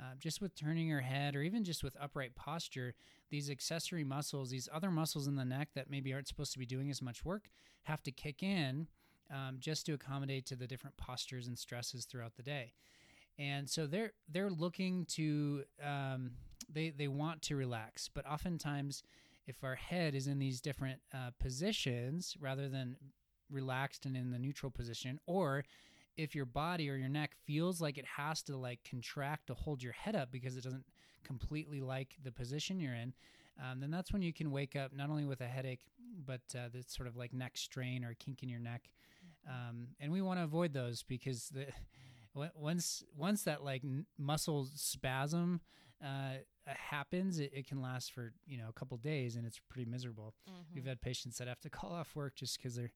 uh, 0.00 0.14
just 0.18 0.40
with 0.40 0.54
turning 0.54 0.88
your 0.88 1.00
head 1.00 1.36
or 1.36 1.42
even 1.42 1.64
just 1.64 1.84
with 1.84 1.96
upright 2.00 2.34
posture, 2.34 2.94
these 3.30 3.50
accessory 3.50 4.04
muscles, 4.04 4.50
these 4.50 4.68
other 4.72 4.90
muscles 4.90 5.26
in 5.26 5.36
the 5.36 5.44
neck 5.44 5.68
that 5.74 5.90
maybe 5.90 6.12
aren't 6.12 6.28
supposed 6.28 6.52
to 6.52 6.58
be 6.58 6.66
doing 6.66 6.90
as 6.90 7.02
much 7.02 7.24
work, 7.24 7.48
have 7.84 8.02
to 8.02 8.10
kick 8.10 8.42
in 8.42 8.88
um, 9.30 9.56
just 9.58 9.86
to 9.86 9.92
accommodate 9.92 10.46
to 10.46 10.56
the 10.56 10.66
different 10.66 10.96
postures 10.96 11.46
and 11.46 11.58
stresses 11.58 12.04
throughout 12.04 12.36
the 12.36 12.42
day 12.42 12.72
and 13.38 13.68
so 13.68 13.86
they're 13.86 14.12
they're 14.28 14.50
looking 14.50 15.04
to 15.06 15.64
um, 15.82 16.32
they 16.68 16.90
they 16.90 17.08
want 17.08 17.42
to 17.42 17.56
relax, 17.56 18.08
but 18.08 18.26
oftentimes 18.26 19.02
if 19.46 19.64
our 19.64 19.74
head 19.74 20.14
is 20.14 20.26
in 20.26 20.38
these 20.38 20.60
different 20.60 21.00
uh, 21.12 21.30
positions 21.40 22.36
rather 22.40 22.68
than 22.68 22.96
relaxed 23.50 24.06
and 24.06 24.16
in 24.16 24.30
the 24.30 24.38
neutral 24.38 24.70
position, 24.70 25.18
or 25.26 25.64
if 26.16 26.34
your 26.34 26.44
body 26.44 26.90
or 26.90 26.96
your 26.96 27.08
neck 27.08 27.32
feels 27.44 27.80
like 27.80 27.98
it 27.98 28.04
has 28.04 28.42
to 28.42 28.56
like 28.56 28.80
contract 28.88 29.46
to 29.46 29.54
hold 29.54 29.82
your 29.82 29.92
head 29.92 30.14
up 30.14 30.30
because 30.30 30.56
it 30.56 30.64
doesn't 30.64 30.84
completely 31.24 31.80
like 31.80 32.16
the 32.22 32.32
position 32.32 32.78
you're 32.78 32.94
in, 32.94 33.12
um, 33.62 33.80
then 33.80 33.90
that's 33.90 34.12
when 34.12 34.22
you 34.22 34.32
can 34.32 34.50
wake 34.50 34.76
up 34.76 34.92
not 34.92 35.10
only 35.10 35.24
with 35.24 35.40
a 35.40 35.46
headache, 35.46 35.80
but 36.26 36.40
uh, 36.54 36.68
this 36.72 36.86
sort 36.88 37.08
of 37.08 37.16
like 37.16 37.32
neck 37.32 37.56
strain 37.56 38.04
or 38.04 38.14
kink 38.14 38.42
in 38.42 38.48
your 38.48 38.60
neck. 38.60 38.90
Um, 39.48 39.88
and 40.00 40.12
we 40.12 40.22
want 40.22 40.38
to 40.38 40.44
avoid 40.44 40.72
those 40.72 41.02
because 41.02 41.50
the 41.50 41.66
once 42.54 43.04
once 43.16 43.42
that 43.42 43.62
like 43.62 43.82
muscle 44.18 44.68
spasm 44.74 45.60
uh, 46.02 46.38
happens, 46.66 47.38
it, 47.38 47.52
it, 47.54 47.66
can 47.66 47.80
last 47.80 48.12
for 48.12 48.32
you 48.46 48.58
know 48.58 48.68
a 48.68 48.72
couple 48.72 48.96
days, 48.96 49.36
and 49.36 49.46
it's 49.46 49.60
pretty 49.68 49.88
miserable. 49.88 50.34
Mm-hmm. 50.48 50.74
We've 50.74 50.86
had 50.86 51.00
patients 51.00 51.38
that 51.38 51.48
have 51.48 51.60
to 51.60 51.70
call 51.70 51.92
off 51.92 52.14
work 52.14 52.34
just 52.34 52.58
because 52.58 52.76
their 52.76 52.92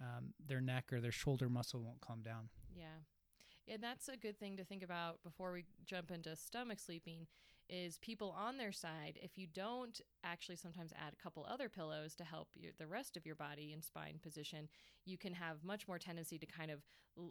um, 0.00 0.32
their 0.46 0.60
neck 0.60 0.92
or 0.92 1.00
their 1.00 1.12
shoulder 1.12 1.48
muscle 1.48 1.80
won't 1.80 2.00
calm 2.00 2.22
down. 2.22 2.48
Yeah, 2.76 3.72
and 3.72 3.82
that's 3.82 4.08
a 4.08 4.16
good 4.16 4.38
thing 4.38 4.56
to 4.56 4.64
think 4.64 4.82
about 4.82 5.22
before 5.22 5.52
we 5.52 5.64
jump 5.84 6.10
into 6.10 6.34
stomach 6.36 6.80
sleeping. 6.80 7.26
is 7.68 7.98
people 7.98 8.34
on 8.38 8.56
their 8.56 8.72
side, 8.72 9.18
if 9.22 9.36
you 9.36 9.46
don't 9.46 10.00
actually 10.24 10.56
sometimes 10.56 10.92
add 10.96 11.12
a 11.12 11.22
couple 11.22 11.46
other 11.48 11.68
pillows 11.68 12.14
to 12.14 12.24
help 12.24 12.48
your, 12.54 12.72
the 12.78 12.86
rest 12.86 13.16
of 13.16 13.26
your 13.26 13.34
body 13.34 13.72
in 13.74 13.82
spine 13.82 14.18
position, 14.22 14.68
you 15.04 15.18
can 15.18 15.34
have 15.34 15.62
much 15.62 15.86
more 15.86 15.98
tendency 15.98 16.38
to 16.38 16.46
kind 16.46 16.70
of 16.70 16.80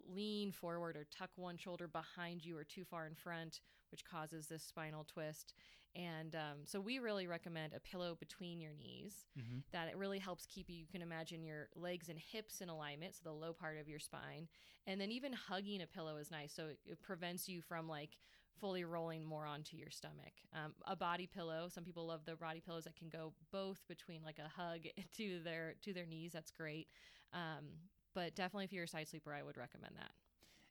lean 0.08 0.52
forward 0.52 0.96
or 0.96 1.06
tuck 1.10 1.30
one 1.36 1.56
shoulder 1.56 1.88
behind 1.88 2.44
you 2.44 2.56
or 2.56 2.64
too 2.64 2.84
far 2.84 3.06
in 3.06 3.14
front, 3.14 3.60
which 3.90 4.04
causes 4.04 4.46
this 4.46 4.62
spinal 4.62 5.04
twist. 5.04 5.54
And 5.96 6.34
um, 6.34 6.58
so 6.64 6.80
we 6.80 6.98
really 6.98 7.26
recommend 7.26 7.72
a 7.74 7.80
pillow 7.80 8.14
between 8.14 8.60
your 8.60 8.72
knees 8.74 9.26
Mhm. 9.38 9.62
that 9.72 9.88
it 9.88 9.96
really 9.96 10.18
helps 10.18 10.46
keep 10.46 10.68
you, 10.68 10.76
you 10.76 10.86
can 10.86 11.02
imagine 11.02 11.42
your 11.42 11.68
legs 11.74 12.08
and 12.08 12.18
hips 12.18 12.60
in 12.60 12.68
alignment, 12.68 13.14
so 13.16 13.22
the 13.24 13.32
low 13.32 13.52
part 13.52 13.78
of 13.78 13.88
your 13.88 13.98
spine. 13.98 14.48
And 14.86 15.00
then 15.00 15.10
even 15.10 15.32
hugging 15.32 15.82
a 15.82 15.86
pillow 15.86 16.16
is 16.16 16.30
nice. 16.30 16.52
So 16.52 16.66
it, 16.68 16.78
it 16.86 17.00
prevents 17.02 17.48
you 17.48 17.60
from 17.62 17.88
like 17.88 18.18
fully 18.60 18.84
rolling 18.84 19.24
more 19.24 19.46
onto 19.46 19.76
your 19.76 19.90
stomach. 19.90 20.32
Um, 20.52 20.74
a 20.86 20.96
body 20.96 21.26
pillow, 21.26 21.68
some 21.68 21.84
people 21.84 22.06
love 22.06 22.24
the 22.24 22.36
body 22.36 22.60
pillows 22.60 22.84
that 22.84 22.96
can 22.96 23.08
go 23.08 23.32
both 23.52 23.86
between 23.88 24.22
like 24.22 24.38
a 24.38 24.48
hug 24.48 24.80
to 25.16 25.40
their 25.42 25.74
to 25.82 25.92
their 25.92 26.06
knees. 26.06 26.32
That's 26.32 26.50
great. 26.50 26.88
Um, 27.32 27.66
but 28.14 28.34
definitely 28.34 28.64
if 28.64 28.72
you're 28.72 28.84
a 28.84 28.88
side 28.88 29.08
sleeper, 29.08 29.32
I 29.32 29.42
would 29.42 29.56
recommend 29.56 29.94
that. 29.96 30.12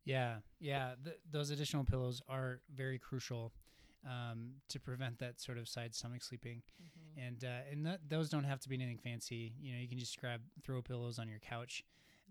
Yeah, 0.08 0.36
yeah. 0.60 0.92
Th- 1.04 1.18
those 1.30 1.50
additional 1.50 1.84
pillows 1.84 2.22
are 2.30 2.62
very 2.74 2.98
crucial 2.98 3.52
um, 4.06 4.52
to 4.70 4.80
prevent 4.80 5.20
that 5.20 5.42
sort 5.42 5.58
of 5.58 5.68
side 5.68 5.94
stomach 5.94 6.24
sleeping. 6.24 6.62
And 7.18 7.44
uh, 7.44 7.72
and 7.72 7.86
th- 7.86 8.00
those 8.08 8.30
don't 8.30 8.46
have 8.46 8.60
to 8.62 8.70
be 8.70 8.76
anything 8.76 9.00
fancy. 9.00 9.54
You 9.60 9.74
know, 9.74 9.80
you 9.80 9.88
can 9.90 9.98
just 9.98 10.20
grab 10.20 10.42
throw 10.64 10.82
pillows 10.82 11.20
on 11.20 11.28
your 11.28 11.40
couch. 11.40 11.84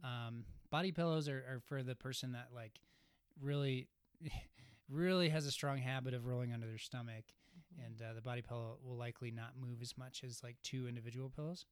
Um, 0.02 0.44
body 0.70 0.90
pillows 0.90 1.28
are, 1.28 1.44
are 1.50 1.60
for 1.66 1.82
the 1.82 1.94
person 1.94 2.32
that 2.32 2.48
like 2.54 2.80
really, 3.42 3.88
really 4.88 5.28
has 5.28 5.44
a 5.46 5.50
strong 5.50 5.78
habit 5.78 6.14
of 6.14 6.26
rolling 6.26 6.52
under 6.54 6.66
their 6.66 6.78
stomach, 6.78 7.24
and 7.84 8.00
uh, 8.00 8.14
the 8.14 8.22
body 8.22 8.42
pillow 8.42 8.78
will 8.82 8.96
likely 8.96 9.30
not 9.30 9.50
move 9.60 9.82
as 9.82 9.98
much 9.98 10.22
as 10.24 10.42
like 10.42 10.56
two 10.62 10.88
individual 10.88 11.28
pillows. 11.28 11.66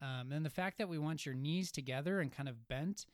Um, 0.00 0.32
and 0.32 0.44
the 0.44 0.50
fact 0.50 0.78
that 0.78 0.88
we 0.88 0.98
want 0.98 1.26
your 1.26 1.34
knees 1.34 1.72
together 1.72 2.20
and 2.20 2.30
kind 2.30 2.48
of 2.48 2.68
bent 2.68 3.06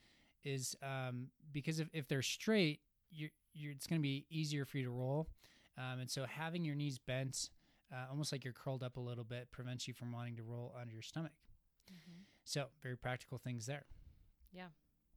is 0.44 0.76
um, 0.82 1.28
because 1.52 1.80
if, 1.80 1.88
if 1.92 2.08
they're 2.08 2.22
straight, 2.22 2.80
you're, 3.10 3.30
you're, 3.54 3.72
it's 3.72 3.86
going 3.86 4.00
to 4.00 4.02
be 4.02 4.26
easier 4.30 4.64
for 4.64 4.78
you 4.78 4.84
to 4.84 4.90
roll. 4.90 5.28
Um, 5.76 6.00
and 6.00 6.10
so 6.10 6.24
having 6.24 6.64
your 6.64 6.74
knees 6.74 6.98
bent, 6.98 7.50
uh, 7.92 8.06
almost 8.10 8.32
like 8.32 8.44
you're 8.44 8.52
curled 8.52 8.82
up 8.82 8.96
a 8.96 9.00
little 9.00 9.24
bit, 9.24 9.50
prevents 9.50 9.86
you 9.86 9.94
from 9.94 10.12
wanting 10.12 10.36
to 10.36 10.42
roll 10.42 10.74
onto 10.78 10.92
your 10.92 11.02
stomach. 11.02 11.32
Mhm. 11.90 12.24
So 12.44 12.66
very 12.82 12.96
practical 12.96 13.38
things 13.38 13.66
there. 13.66 13.86
Yeah. 14.52 14.68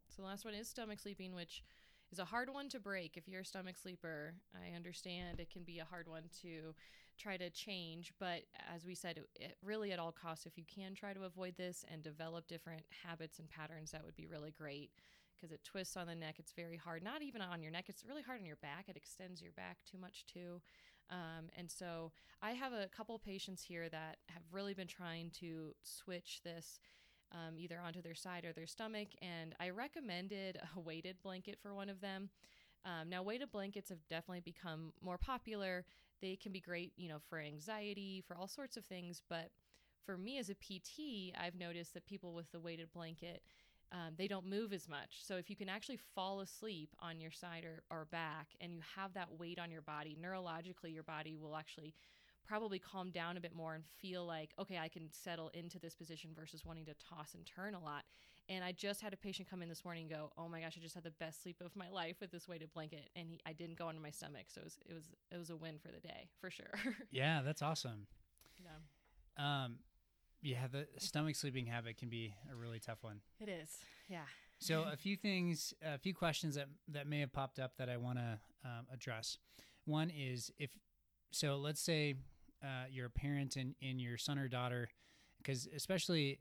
So 0.10 0.22
the 0.22 0.28
last 0.28 0.46
one 0.46 0.54
is 0.54 0.68
stomach 0.68 1.00
sleeping, 1.00 1.34
which 1.34 1.64
is 2.12 2.20
a 2.20 2.26
hard 2.26 2.50
one 2.50 2.70
to 2.70 2.80
break. 2.80 3.18
If 3.18 3.28
you're 3.28 3.42
a 3.42 3.46
stomach 3.46 3.78
sleeper, 3.78 4.36
I 4.54 4.76
understand 4.76 5.40
it 5.40 5.50
can 5.50 5.64
be 5.64 5.80
a 5.80 5.86
hard 5.86 6.08
one 6.08 6.24
to 6.42 6.76
try 7.22 7.38
to 7.38 7.50
change. 7.50 8.14
But 8.20 8.42
as 8.74 8.86
we 8.86 8.96
said, 8.96 9.20
it, 9.36 9.58
really 9.64 9.92
at 9.92 10.00
all 10.00 10.12
costs, 10.12 10.46
if 10.46 10.58
you 10.58 10.64
can 10.66 10.94
try 10.96 11.14
to 11.14 11.24
avoid 11.24 11.56
this 11.58 11.86
and 11.92 12.02
develop 12.02 12.48
different 12.48 12.84
habits 13.04 13.40
and 13.40 13.50
patterns, 13.50 13.92
that 13.92 14.04
would 14.04 14.16
be 14.16 14.28
really 14.28 14.52
great 14.52 14.92
because 15.36 15.52
it 15.52 15.64
twists 15.64 15.98
on 15.98 16.08
the 16.08 16.16
neck. 16.16 16.36
It's 16.38 16.52
very 16.52 16.78
hard, 16.78 17.04
not 17.04 17.22
even 17.22 17.42
on 17.42 17.62
your 17.62 17.72
neck, 17.72 17.86
it's 17.88 18.06
really 18.06 18.22
hard 18.22 18.40
on 18.40 18.46
your 18.46 18.58
back. 18.58 18.86
It 18.88 18.98
extends 18.98 19.42
your 19.42 19.54
back 19.54 19.78
too 19.90 19.98
much 19.98 20.26
too. 20.26 20.62
Um, 21.10 21.50
and 21.58 21.70
so 21.70 22.12
I 22.42 22.52
have 22.52 22.74
a 22.74 22.88
couple 22.96 23.18
patients 23.20 23.64
here 23.64 23.90
that 23.90 24.18
have 24.30 24.44
really 24.52 24.74
been 24.74 24.88
trying 24.88 25.32
to 25.40 25.74
switch 25.84 26.42
this 26.44 26.80
um, 27.34 27.58
either 27.58 27.80
onto 27.86 28.02
their 28.02 28.16
side 28.16 28.46
or 28.46 28.54
their 28.54 28.68
stomach. 28.68 29.10
And 29.22 29.56
I 29.60 29.70
recommended 29.70 30.60
a 30.76 30.80
weighted 30.80 31.18
blanket 31.22 31.58
for 31.62 31.74
one 31.74 31.90
of 31.90 32.02
them. 32.02 32.30
Um, 32.86 33.10
now, 33.10 33.22
weighted 33.22 33.52
blankets 33.52 33.90
have 33.90 34.00
definitely 34.10 34.42
become 34.42 34.94
more 35.04 35.18
popular. 35.18 35.86
They 36.22 36.36
can 36.36 36.52
be 36.52 36.60
great, 36.60 36.94
you 36.98 37.10
know, 37.10 37.20
for 37.30 37.40
anxiety, 37.40 38.24
for 38.28 38.36
all 38.36 38.48
sorts 38.48 38.78
of 38.78 38.86
things. 38.86 39.22
But 39.30 39.50
for 40.06 40.18
me 40.18 40.38
as 40.38 40.50
a 40.50 40.56
PT, 40.56 41.36
I've 41.40 41.56
noticed 41.56 41.94
that 41.94 42.06
people 42.06 42.34
with 42.34 42.52
the 42.52 42.60
weighted 42.60 42.92
blanket, 42.92 43.42
um, 43.92 44.14
they 44.18 44.28
don't 44.28 44.46
move 44.46 44.72
as 44.72 44.88
much. 44.88 45.20
So 45.22 45.36
if 45.36 45.50
you 45.50 45.56
can 45.56 45.70
actually 45.70 46.00
fall 46.16 46.40
asleep 46.40 46.90
on 47.00 47.20
your 47.20 47.32
side 47.32 47.66
or, 47.66 47.84
or 47.90 48.06
back 48.06 48.48
and 48.62 48.74
you 48.74 48.82
have 48.96 49.14
that 49.14 49.32
weight 49.38 49.60
on 49.60 49.70
your 49.70 49.82
body, 49.82 50.18
neurologically, 50.22 50.94
your 50.94 51.04
body 51.04 51.36
will 51.36 51.56
actually 51.56 51.94
probably 52.46 52.80
calm 52.80 53.12
down 53.12 53.38
a 53.38 53.42
bit 53.42 53.56
more 53.56 53.76
and 53.76 53.84
feel 54.02 54.26
like, 54.26 54.52
okay, 54.60 54.78
I 54.78 54.88
can 54.88 55.10
settle 55.12 55.50
into 55.54 55.80
this 55.80 55.96
position 55.96 56.32
versus 56.36 56.66
wanting 56.66 56.86
to 56.86 56.94
toss 56.96 57.34
and 57.34 57.46
turn 57.46 57.74
a 57.76 57.80
lot. 57.80 58.04
And 58.50 58.64
I 58.64 58.72
just 58.72 59.02
had 59.02 59.14
a 59.14 59.18
patient 59.18 59.50
come 59.50 59.62
in 59.62 59.70
this 59.70 59.86
morning 59.86 60.04
and 60.04 60.12
go, 60.12 60.32
"Oh 60.38 60.50
my 60.50 60.60
gosh, 60.62 60.74
I 60.78 60.82
just 60.82 60.96
had 60.96 61.04
the 61.04 61.12
best 61.12 61.42
sleep 61.44 61.62
of 61.64 61.76
my 61.76 61.90
life 62.02 62.18
with 62.20 62.32
this 62.32 62.48
weighted 62.48 62.74
blanket, 62.74 63.10
and 63.16 63.30
he, 63.30 63.40
I 63.46 63.54
didn't 63.54 63.78
go 63.78 63.88
onto 63.88 64.02
my 64.02 64.10
stomach, 64.10 64.46
so 64.50 64.62
it 64.62 64.64
was 64.66 64.80
it 64.90 64.94
was 64.94 65.06
it 65.32 65.38
was 65.38 65.50
a 65.52 65.56
win 65.56 65.78
for 65.80 65.90
the 65.90 66.00
day 66.00 66.30
for 66.40 66.50
sure." 66.50 66.72
Yeah, 67.12 67.42
that's 67.44 67.62
awesome. 67.62 68.08
yeah, 68.60 69.64
Um, 69.66 69.78
yeah, 70.42 70.68
the 70.72 70.88
stomach 70.98 71.36
sleeping 71.36 71.68
habit 71.68 71.98
can 71.98 72.10
be 72.10 72.34
a 72.52 72.56
really 72.56 72.80
tough 72.80 73.04
one. 73.04 73.22
it 73.40 73.48
is. 73.48 73.78
Yeah. 74.10 74.26
So 74.60 74.84
a 74.92 74.98
few 74.98 75.16
things, 75.16 75.74
a 75.84 75.98
few 76.00 76.14
questions 76.14 76.56
that 76.56 76.68
that 76.90 77.08
may 77.08 77.20
have 77.20 77.32
popped 77.32 77.60
up 77.60 77.78
that 77.78 77.90
I 77.90 77.98
want 77.98 78.18
to 78.18 78.40
um, 78.66 78.88
address. 78.92 79.38
One 79.86 80.10
is 80.10 80.52
if 80.58 80.72
so, 81.32 81.58
let's 81.58 81.80
say 81.82 82.16
uh, 82.64 82.86
you're 82.90 83.08
a 83.08 83.10
parent 83.10 83.56
and, 83.56 83.76
and 83.82 84.00
your 84.00 84.18
son 84.18 84.38
or 84.38 84.48
daughter, 84.48 84.90
because 85.38 85.68
especially 85.76 86.40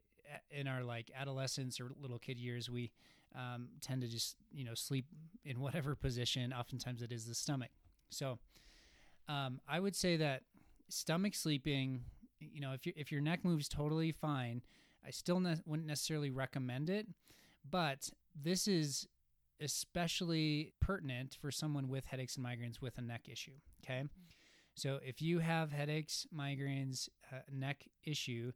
in 0.50 0.68
our 0.68 0.82
like 0.84 1.10
adolescence 1.18 1.80
or 1.80 1.90
little 2.00 2.18
kid 2.18 2.38
years, 2.38 2.70
we 2.70 2.90
um, 3.34 3.68
tend 3.80 4.02
to 4.02 4.08
just 4.08 4.36
you 4.52 4.64
know 4.64 4.74
sleep 4.74 5.06
in 5.44 5.60
whatever 5.60 5.94
position. 6.00 6.52
Oftentimes 6.52 7.02
it 7.02 7.12
is 7.12 7.26
the 7.26 7.34
stomach. 7.34 7.70
So 8.10 8.38
um, 9.28 9.60
I 9.68 9.80
would 9.80 9.96
say 9.96 10.16
that 10.16 10.42
stomach 10.88 11.34
sleeping, 11.34 12.04
you 12.38 12.60
know, 12.60 12.72
if 12.72 12.86
your 12.86 12.94
if 12.96 13.12
your 13.12 13.20
neck 13.20 13.44
moves 13.44 13.68
totally 13.68 14.12
fine, 14.12 14.62
I 15.06 15.10
still 15.10 15.40
ne- 15.40 15.62
wouldn't 15.66 15.88
necessarily 15.88 16.30
recommend 16.30 16.90
it 16.90 17.06
but 17.68 18.10
this 18.40 18.66
is 18.68 19.06
especially 19.60 20.72
pertinent 20.80 21.36
for 21.40 21.50
someone 21.50 21.88
with 21.88 22.06
headaches 22.06 22.36
and 22.36 22.44
migraines 22.44 22.80
with 22.80 22.96
a 22.98 23.02
neck 23.02 23.28
issue. 23.30 23.52
Okay. 23.84 24.04
So 24.80 24.98
if 25.04 25.20
you 25.20 25.40
have 25.40 25.72
headaches, 25.72 26.26
migraines, 26.34 27.10
uh, 27.30 27.40
neck 27.52 27.86
issue, 28.02 28.52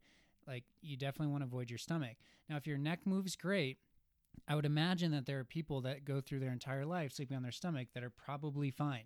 like 0.49 0.65
you 0.81 0.97
definitely 0.97 1.31
want 1.31 1.43
to 1.43 1.47
avoid 1.47 1.69
your 1.69 1.79
stomach. 1.79 2.17
Now, 2.49 2.57
if 2.57 2.67
your 2.67 2.79
neck 2.79 3.01
moves 3.05 3.37
great, 3.37 3.77
I 4.49 4.55
would 4.55 4.65
imagine 4.65 5.11
that 5.13 5.27
there 5.27 5.39
are 5.39 5.45
people 5.45 5.83
that 5.83 6.07
go 6.07 6.23
through 6.23 6.41
their 6.41 6.51
entire 6.51 6.87
life 6.87 7.13
sleeping 7.13 7.37
on 7.37 7.43
their 7.43 7.53
stomach 7.53 7.89
that 7.93 8.03
are 8.03 8.11
probably 8.11 8.71
fine. 8.71 9.05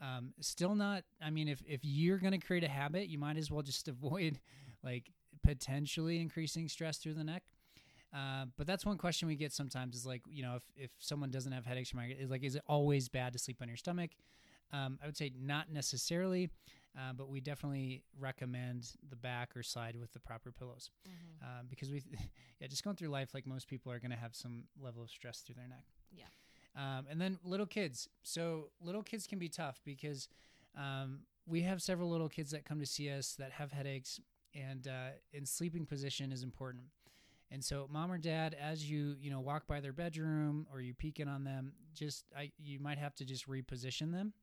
Um, 0.00 0.32
still 0.40 0.74
not, 0.74 1.04
I 1.22 1.28
mean, 1.28 1.48
if, 1.48 1.62
if 1.66 1.80
you're 1.82 2.18
going 2.18 2.38
to 2.38 2.46
create 2.46 2.64
a 2.64 2.68
habit, 2.68 3.08
you 3.08 3.18
might 3.18 3.36
as 3.36 3.50
well 3.50 3.62
just 3.62 3.86
avoid 3.88 4.38
like 4.82 5.10
potentially 5.42 6.18
increasing 6.18 6.66
stress 6.68 6.96
through 6.96 7.14
the 7.14 7.24
neck. 7.24 7.42
Uh, 8.14 8.46
but 8.56 8.66
that's 8.66 8.86
one 8.86 8.96
question 8.96 9.28
we 9.28 9.36
get 9.36 9.52
sometimes 9.52 9.94
is 9.94 10.06
like, 10.06 10.22
you 10.26 10.42
know, 10.42 10.56
if, 10.56 10.62
if 10.76 10.90
someone 10.98 11.30
doesn't 11.30 11.52
have 11.52 11.66
headaches 11.66 11.92
or 11.92 11.98
migraine, 11.98 12.18
is 12.18 12.30
like, 12.30 12.42
is 12.42 12.54
it 12.54 12.62
always 12.66 13.10
bad 13.10 13.34
to 13.34 13.38
sleep 13.38 13.58
on 13.60 13.68
your 13.68 13.76
stomach? 13.76 14.12
Um, 14.72 14.98
I 15.02 15.06
would 15.06 15.16
say 15.16 15.32
not 15.38 15.70
necessarily, 15.72 16.50
uh, 16.96 17.12
but 17.14 17.28
we 17.28 17.40
definitely 17.40 18.02
recommend 18.18 18.90
the 19.08 19.16
back 19.16 19.56
or 19.56 19.62
side 19.62 19.96
with 19.96 20.12
the 20.12 20.20
proper 20.20 20.50
pillows 20.52 20.90
Mhm. 21.08 21.42
uh, 21.42 21.62
because 21.68 21.90
we, 21.90 22.02
yeah, 22.60 22.66
just 22.66 22.84
going 22.84 22.96
through 22.96 23.08
life 23.08 23.32
like 23.34 23.46
most 23.46 23.66
people 23.68 23.90
are 23.92 23.98
going 23.98 24.10
to 24.10 24.16
have 24.16 24.34
some 24.34 24.64
level 24.80 25.02
of 25.02 25.10
stress 25.10 25.40
through 25.40 25.54
their 25.54 25.68
neck. 25.68 25.84
Yeah. 26.12 26.24
Um, 26.76 27.06
and 27.10 27.20
then 27.20 27.38
little 27.44 27.66
kids. 27.66 28.08
So 28.22 28.70
little 28.80 29.02
kids 29.02 29.26
can 29.26 29.38
be 29.38 29.48
tough 29.48 29.80
because 29.84 30.28
um, 30.76 31.20
we 31.46 31.62
have 31.62 31.80
several 31.82 32.10
little 32.10 32.28
kids 32.28 32.50
that 32.50 32.64
come 32.64 32.78
to 32.80 32.86
see 32.86 33.10
us 33.10 33.34
that 33.36 33.52
have 33.52 33.72
headaches, 33.72 34.20
and 34.54 34.86
uh, 34.86 35.10
and 35.34 35.48
sleeping 35.48 35.86
position 35.86 36.30
is 36.30 36.42
important. 36.42 36.84
And 37.50 37.64
so, 37.64 37.88
mom 37.90 38.12
or 38.12 38.18
dad, 38.18 38.54
as 38.60 38.88
you 38.90 39.16
you 39.18 39.30
know 39.30 39.40
walk 39.40 39.66
by 39.66 39.80
their 39.80 39.92
bedroom 39.94 40.66
or 40.70 40.80
you 40.82 40.92
peek 40.94 41.18
in 41.20 41.28
on 41.28 41.44
them, 41.44 41.72
just 41.94 42.26
I 42.36 42.52
you 42.58 42.78
might 42.78 42.98
have 42.98 43.14
to 43.16 43.24
just 43.24 43.48
reposition 43.48 44.12
them 44.12 44.34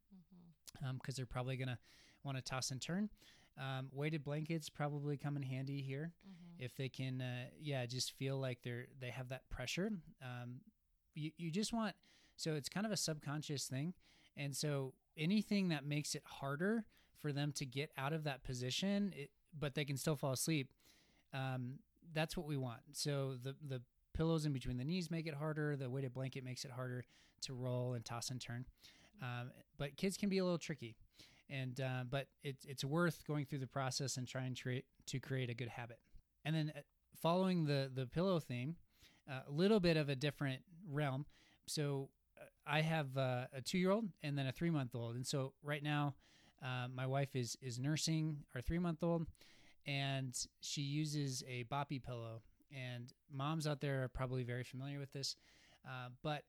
Because 0.93 1.15
they're 1.15 1.25
probably 1.25 1.57
gonna 1.57 1.79
want 2.23 2.37
to 2.37 2.41
toss 2.43 2.71
and 2.71 2.81
turn. 2.81 3.09
Um, 3.57 3.87
weighted 3.93 4.23
blankets 4.23 4.69
probably 4.69 5.15
come 5.15 5.37
in 5.37 5.43
handy 5.43 5.81
here 5.81 6.11
Mhm. 6.27 6.55
if 6.59 6.75
they 6.75 6.89
can 6.89 7.21
uh, 7.21 7.45
yeah 7.57 7.85
just 7.85 8.11
feel 8.11 8.37
like 8.37 8.61
they're 8.63 8.87
they 8.99 9.09
have 9.11 9.29
that 9.29 9.47
pressure 9.49 9.91
um, 10.21 10.59
you, 11.13 11.31
you 11.37 11.49
just 11.51 11.71
want 11.71 11.95
so 12.35 12.55
it's 12.55 12.67
kind 12.67 12.85
of 12.85 12.91
a 12.91 12.97
subconscious 12.97 13.65
thing 13.67 13.93
and 14.35 14.53
so 14.53 14.93
anything 15.15 15.69
that 15.69 15.85
makes 15.85 16.15
it 16.15 16.23
harder 16.25 16.83
for 17.17 17.31
them 17.31 17.53
to 17.53 17.65
get 17.65 17.91
out 17.97 18.11
of 18.11 18.25
that 18.25 18.43
position 18.43 19.13
it, 19.15 19.29
but 19.57 19.73
they 19.73 19.85
can 19.85 19.95
still 19.95 20.17
fall 20.17 20.33
asleep 20.33 20.69
um, 21.33 21.79
that's 22.13 22.35
what 22.35 22.45
we 22.45 22.57
want 22.57 22.81
so 22.91 23.37
the 23.41 23.55
the 23.65 23.81
pillows 24.13 24.45
in 24.45 24.51
between 24.51 24.75
the 24.75 24.83
knees 24.83 25.09
make 25.09 25.27
it 25.27 25.33
harder 25.33 25.77
the 25.77 25.89
weighted 25.89 26.13
blanket 26.13 26.43
makes 26.43 26.65
it 26.65 26.71
harder 26.71 27.05
to 27.39 27.53
roll 27.53 27.93
and 27.93 28.03
toss 28.03 28.31
and 28.31 28.41
turn 28.41 28.65
um, 29.21 29.51
but 29.77 29.95
kids 29.97 30.17
can 30.17 30.29
be 30.29 30.37
a 30.39 30.43
little 30.43 30.57
tricky. 30.59 30.95
And 31.49 31.79
uh, 31.79 32.03
but 32.09 32.27
it's 32.43 32.65
it's 32.65 32.83
worth 32.83 33.23
going 33.27 33.45
through 33.45 33.59
the 33.59 33.67
process 33.67 34.17
and 34.17 34.27
trying 34.27 34.55
to 34.55 34.61
create 34.63 34.85
to 35.07 35.19
create 35.19 35.49
a 35.49 35.53
good 35.53 35.69
habit. 35.69 35.99
And 36.43 36.55
then 36.55 36.73
uh, 36.75 36.81
following 37.21 37.65
the 37.65 37.91
the 37.93 38.07
pillow 38.07 38.39
theme 38.39 38.75
uh, 39.29 39.41
a 39.47 39.51
little 39.51 39.79
bit 39.79 39.97
of 39.97 40.09
a 40.09 40.15
different 40.15 40.61
realm. 40.89 41.25
So 41.67 42.09
uh, 42.39 42.45
i 42.67 42.81
have 42.81 43.15
uh, 43.17 43.45
a 43.53 43.61
two 43.61 43.77
year 43.77 43.91
old 43.91 44.05
and 44.23 44.37
then 44.37 44.47
a 44.47 44.51
three 44.51 44.71
month 44.71 44.95
old 44.95 45.15
and 45.15 45.25
so 45.25 45.53
right 45.63 45.83
now 45.83 46.15
Uh, 46.63 46.87
my 46.87 47.05
wife 47.05 47.35
is 47.35 47.57
is 47.61 47.77
nursing 47.79 48.37
our 48.55 48.61
three 48.61 48.79
month 48.79 49.03
old, 49.03 49.27
and 49.85 50.33
she 50.61 50.81
uses 50.81 51.43
a 51.47 51.63
boppy 51.65 52.01
pillow. 52.01 52.41
And 52.71 53.13
moms 53.29 53.67
out 53.67 53.81
there 53.81 54.03
are 54.03 54.07
probably 54.09 54.43
very 54.43 54.63
familiar 54.63 54.99
with 54.99 55.11
this, 55.13 55.35
uh, 55.85 56.09
but 56.23 56.43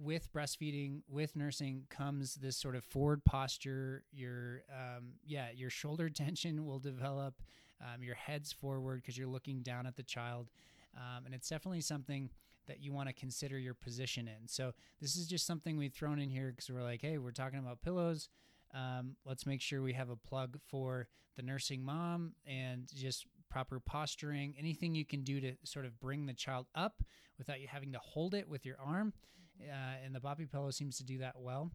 with 0.00 0.32
breastfeeding, 0.32 1.02
with 1.08 1.36
nursing 1.36 1.84
comes 1.88 2.34
this 2.34 2.56
sort 2.56 2.76
of 2.76 2.84
forward 2.84 3.24
posture. 3.24 4.04
Your 4.12 4.62
um, 4.70 5.14
yeah, 5.24 5.48
your 5.54 5.70
shoulder 5.70 6.08
tension 6.10 6.64
will 6.64 6.78
develop. 6.78 7.34
Um, 7.80 8.02
your 8.02 8.14
head's 8.14 8.52
forward 8.52 9.02
because 9.02 9.18
you're 9.18 9.26
looking 9.26 9.60
down 9.60 9.86
at 9.86 9.96
the 9.96 10.02
child, 10.02 10.48
um, 10.96 11.26
and 11.26 11.34
it's 11.34 11.48
definitely 11.48 11.82
something 11.82 12.30
that 12.66 12.80
you 12.80 12.92
want 12.92 13.08
to 13.08 13.14
consider 13.14 13.58
your 13.58 13.74
position 13.74 14.28
in. 14.28 14.48
So 14.48 14.72
this 15.00 15.16
is 15.16 15.26
just 15.26 15.46
something 15.46 15.76
we've 15.76 15.92
thrown 15.92 16.18
in 16.18 16.30
here 16.30 16.50
because 16.50 16.70
we're 16.70 16.82
like, 16.82 17.02
hey, 17.02 17.18
we're 17.18 17.32
talking 17.32 17.58
about 17.58 17.82
pillows. 17.82 18.28
Um, 18.74 19.16
let's 19.24 19.46
make 19.46 19.60
sure 19.60 19.82
we 19.82 19.92
have 19.92 20.10
a 20.10 20.16
plug 20.16 20.58
for 20.66 21.08
the 21.36 21.42
nursing 21.42 21.84
mom 21.84 22.32
and 22.46 22.88
just 22.94 23.26
proper 23.50 23.78
posturing. 23.78 24.54
Anything 24.58 24.94
you 24.94 25.04
can 25.04 25.22
do 25.22 25.40
to 25.40 25.52
sort 25.64 25.84
of 25.84 25.98
bring 26.00 26.26
the 26.26 26.34
child 26.34 26.66
up 26.74 27.02
without 27.38 27.60
you 27.60 27.68
having 27.68 27.92
to 27.92 27.98
hold 27.98 28.34
it 28.34 28.48
with 28.48 28.66
your 28.66 28.76
arm. 28.84 29.12
Uh, 29.60 30.04
and 30.04 30.14
the 30.14 30.20
boppy 30.20 30.50
pillow 30.50 30.70
seems 30.70 30.98
to 30.98 31.04
do 31.04 31.18
that 31.18 31.34
well. 31.38 31.70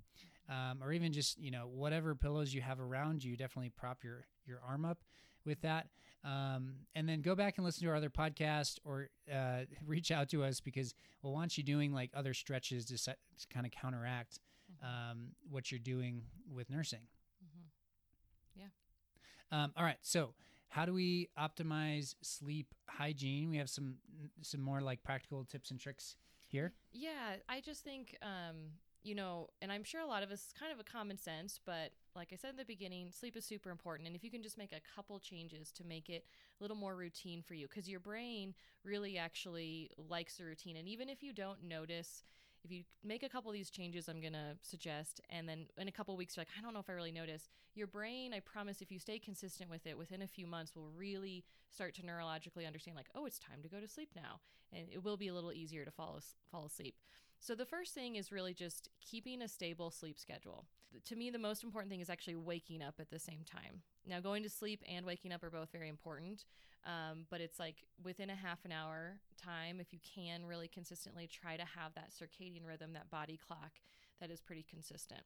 Um, 0.50 0.79
or 0.83 0.91
even 0.91 1.13
just 1.13 1.39
you 1.39 1.51
know 1.51 1.69
whatever 1.71 2.13
pillows 2.15 2.53
you 2.53 2.61
have 2.61 2.79
around 2.79 3.23
you, 3.23 3.38
definitely 3.38 3.69
prop 3.69 4.03
your 4.03 4.25
your 4.45 4.59
arm 4.67 4.85
up 4.85 5.00
with 5.45 5.61
that. 5.61 5.88
Um, 6.23 6.73
and 6.93 7.09
then 7.09 7.21
go 7.21 7.33
back 7.33 7.57
and 7.57 7.65
listen 7.65 7.83
to 7.83 7.89
our 7.89 7.95
other 7.95 8.09
podcast 8.09 8.77
or 8.85 9.09
uh, 9.33 9.61
reach 9.85 10.11
out 10.11 10.29
to 10.29 10.43
us 10.43 10.59
because 10.59 10.93
we'll 11.21 11.33
want 11.33 11.57
you 11.57 11.63
doing 11.63 11.93
like 11.93 12.11
other 12.13 12.33
stretches 12.33 12.85
to, 12.85 12.97
set, 12.97 13.17
to 13.39 13.47
kind 13.47 13.65
of 13.65 13.71
counteract 13.71 14.39
um, 14.83 15.29
what 15.50 15.71
you're 15.71 15.79
doing 15.79 16.21
with 16.53 16.69
nursing. 16.69 17.01
Mm-hmm. 17.43 18.61
Yeah. 18.61 19.63
Um, 19.63 19.73
all 19.75 19.83
right. 19.83 19.97
So, 20.01 20.33
how 20.69 20.85
do 20.85 20.93
we 20.93 21.27
optimize 21.38 22.15
sleep 22.21 22.73
hygiene? 22.88 23.50
We 23.50 23.57
have 23.57 23.69
some 23.69 23.95
some 24.41 24.61
more 24.61 24.79
like 24.79 25.03
practical 25.03 25.43
tips 25.43 25.71
and 25.71 25.79
tricks 25.79 26.15
here. 26.51 26.74
Yeah, 26.93 27.38
I 27.50 27.62
just 27.62 27.84
think 27.84 28.15
um, 28.22 28.72
you 29.03 29.15
know, 29.15 29.48
and 29.62 29.72
I'm 29.72 29.84
sure 29.84 30.01
a 30.01 30.05
lot 30.05 30.24
of 30.24 30.31
us 30.31 30.53
kind 30.58 30.72
of 30.72 30.79
a 30.79 30.84
common 30.84 31.17
sense, 31.17 31.60
but 31.65 31.91
like 32.15 32.29
I 32.31 32.36
said 32.36 32.51
in 32.51 32.58
the 32.58 32.65
beginning, 32.65 33.10
sleep 33.12 33.36
is 33.36 33.46
super 33.46 33.72
important. 33.72 34.08
And 34.08 34.15
if 34.15 34.24
you 34.24 34.29
can 34.29 34.43
just 34.43 34.58
make 34.58 34.74
a 34.74 34.96
couple 34.96 35.20
changes 35.20 35.72
to 35.74 35.84
make 35.84 36.10
it 36.10 36.25
a 36.60 36.63
little 36.63 36.77
more 36.77 36.96
routine 36.96 37.41
for 37.41 37.55
you, 37.55 37.67
because 37.67 37.89
your 37.89 38.00
brain 38.00 38.53
really 38.84 39.17
actually 39.17 39.89
likes 40.10 40.38
the 40.38 40.46
routine. 40.46 40.75
And 40.77 40.88
even 40.88 41.10
if 41.10 41.24
you 41.24 41.34
don't 41.34 41.63
notice, 41.63 42.24
if 42.63 42.72
you 42.72 42.84
make 43.03 43.24
a 43.24 43.30
couple 43.30 43.50
of 43.50 43.56
these 43.56 43.70
changes, 43.70 44.08
I'm 44.08 44.22
going 44.22 44.34
to 44.34 44.56
suggest, 44.62 45.22
and 45.30 45.48
then 45.48 45.65
in 45.77 45.88
a 45.88 45.91
couple 45.91 46.15
weeks, 46.15 46.36
you're 46.36 46.41
like, 46.41 46.50
I 46.58 46.62
don't 46.62 46.74
know 46.74 46.80
if 46.80 46.89
I 46.89 46.94
really 46.94 47.12
notice, 47.12 47.50
your 47.74 47.88
brain, 47.88 48.34
I 48.34 48.39
promise, 48.39 48.82
if 48.82 48.91
you 48.91 49.00
stay 49.00 49.18
consistent 49.18 49.70
with 49.70 49.88
it, 49.88 49.98
within 49.98 50.22
a 50.22 50.27
few 50.27 50.46
months, 50.46 50.75
will 50.75 50.91
really 50.96 51.44
start 51.70 51.96
to 51.96 52.01
neurologically 52.01 52.68
understand, 52.68 52.98
like, 52.98 53.10
oh, 53.15 53.25
it's 53.25 53.39
time 53.39 53.62
to 53.63 53.70
go 53.70 53.80
to 53.80 53.88
sleep 53.88 54.10
now. 54.15 54.39
And 54.74 54.88
it 54.91 55.03
will 55.03 55.18
be 55.18 55.27
a 55.27 55.34
little 55.34 55.51
easier 55.53 55.86
to 55.86 55.91
fall, 55.91 56.20
fall 56.51 56.65
asleep. 56.65 56.96
So, 57.43 57.55
the 57.55 57.65
first 57.65 57.95
thing 57.95 58.17
is 58.17 58.31
really 58.31 58.53
just 58.53 58.89
keeping 59.01 59.41
a 59.41 59.48
stable 59.48 59.89
sleep 59.89 60.19
schedule. 60.19 60.65
To 61.05 61.15
me, 61.15 61.31
the 61.31 61.39
most 61.39 61.63
important 61.63 61.89
thing 61.89 62.00
is 62.00 62.10
actually 62.10 62.36
waking 62.36 62.83
up 62.83 62.95
at 63.00 63.10
the 63.10 63.17
same 63.17 63.43
time. 63.43 63.81
Now, 64.07 64.19
going 64.19 64.43
to 64.43 64.50
sleep 64.50 64.83
and 64.88 65.07
waking 65.07 65.31
up 65.31 65.43
are 65.43 65.50
both 65.50 65.71
very 65.71 65.89
important, 65.89 66.45
um, 66.86 67.25
but 67.31 67.41
it's 67.41 67.60
like 67.60 67.77
within 68.03 68.29
a 68.29 68.36
half 68.36 68.63
an 68.63 68.71
hour 68.71 69.17
time, 69.43 69.79
if 69.79 69.91
you 69.91 69.98
can 70.15 70.45
really 70.45 70.67
consistently 70.67 71.27
try 71.27 71.57
to 71.57 71.63
have 71.63 71.95
that 71.95 72.12
circadian 72.12 72.67
rhythm, 72.67 72.93
that 72.93 73.10
body 73.10 73.39
clock 73.43 73.71
that 74.19 74.29
is 74.29 74.39
pretty 74.39 74.65
consistent. 74.69 75.24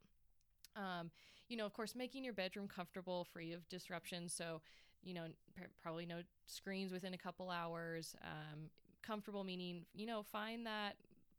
Um, 0.78 1.12
you 1.50 1.58
know, 1.58 1.66
of 1.66 1.74
course, 1.74 1.96
making 1.96 2.24
your 2.24 2.34
bedroom 2.34 2.70
comfortable, 2.70 3.26
free 3.26 3.52
of 3.52 3.68
disruption. 3.68 4.30
So, 4.30 4.62
you 5.04 5.14
know, 5.14 5.26
pr- 5.54 5.64
probably 5.82 6.06
no 6.06 6.22
screens 6.46 6.94
within 6.94 7.14
a 7.14 7.18
couple 7.18 7.50
hours. 7.50 8.16
Um, 8.24 8.70
comfortable 9.06 9.44
meaning, 9.44 9.86
you 9.94 10.06
know, 10.06 10.24
find 10.24 10.66
that 10.66 10.96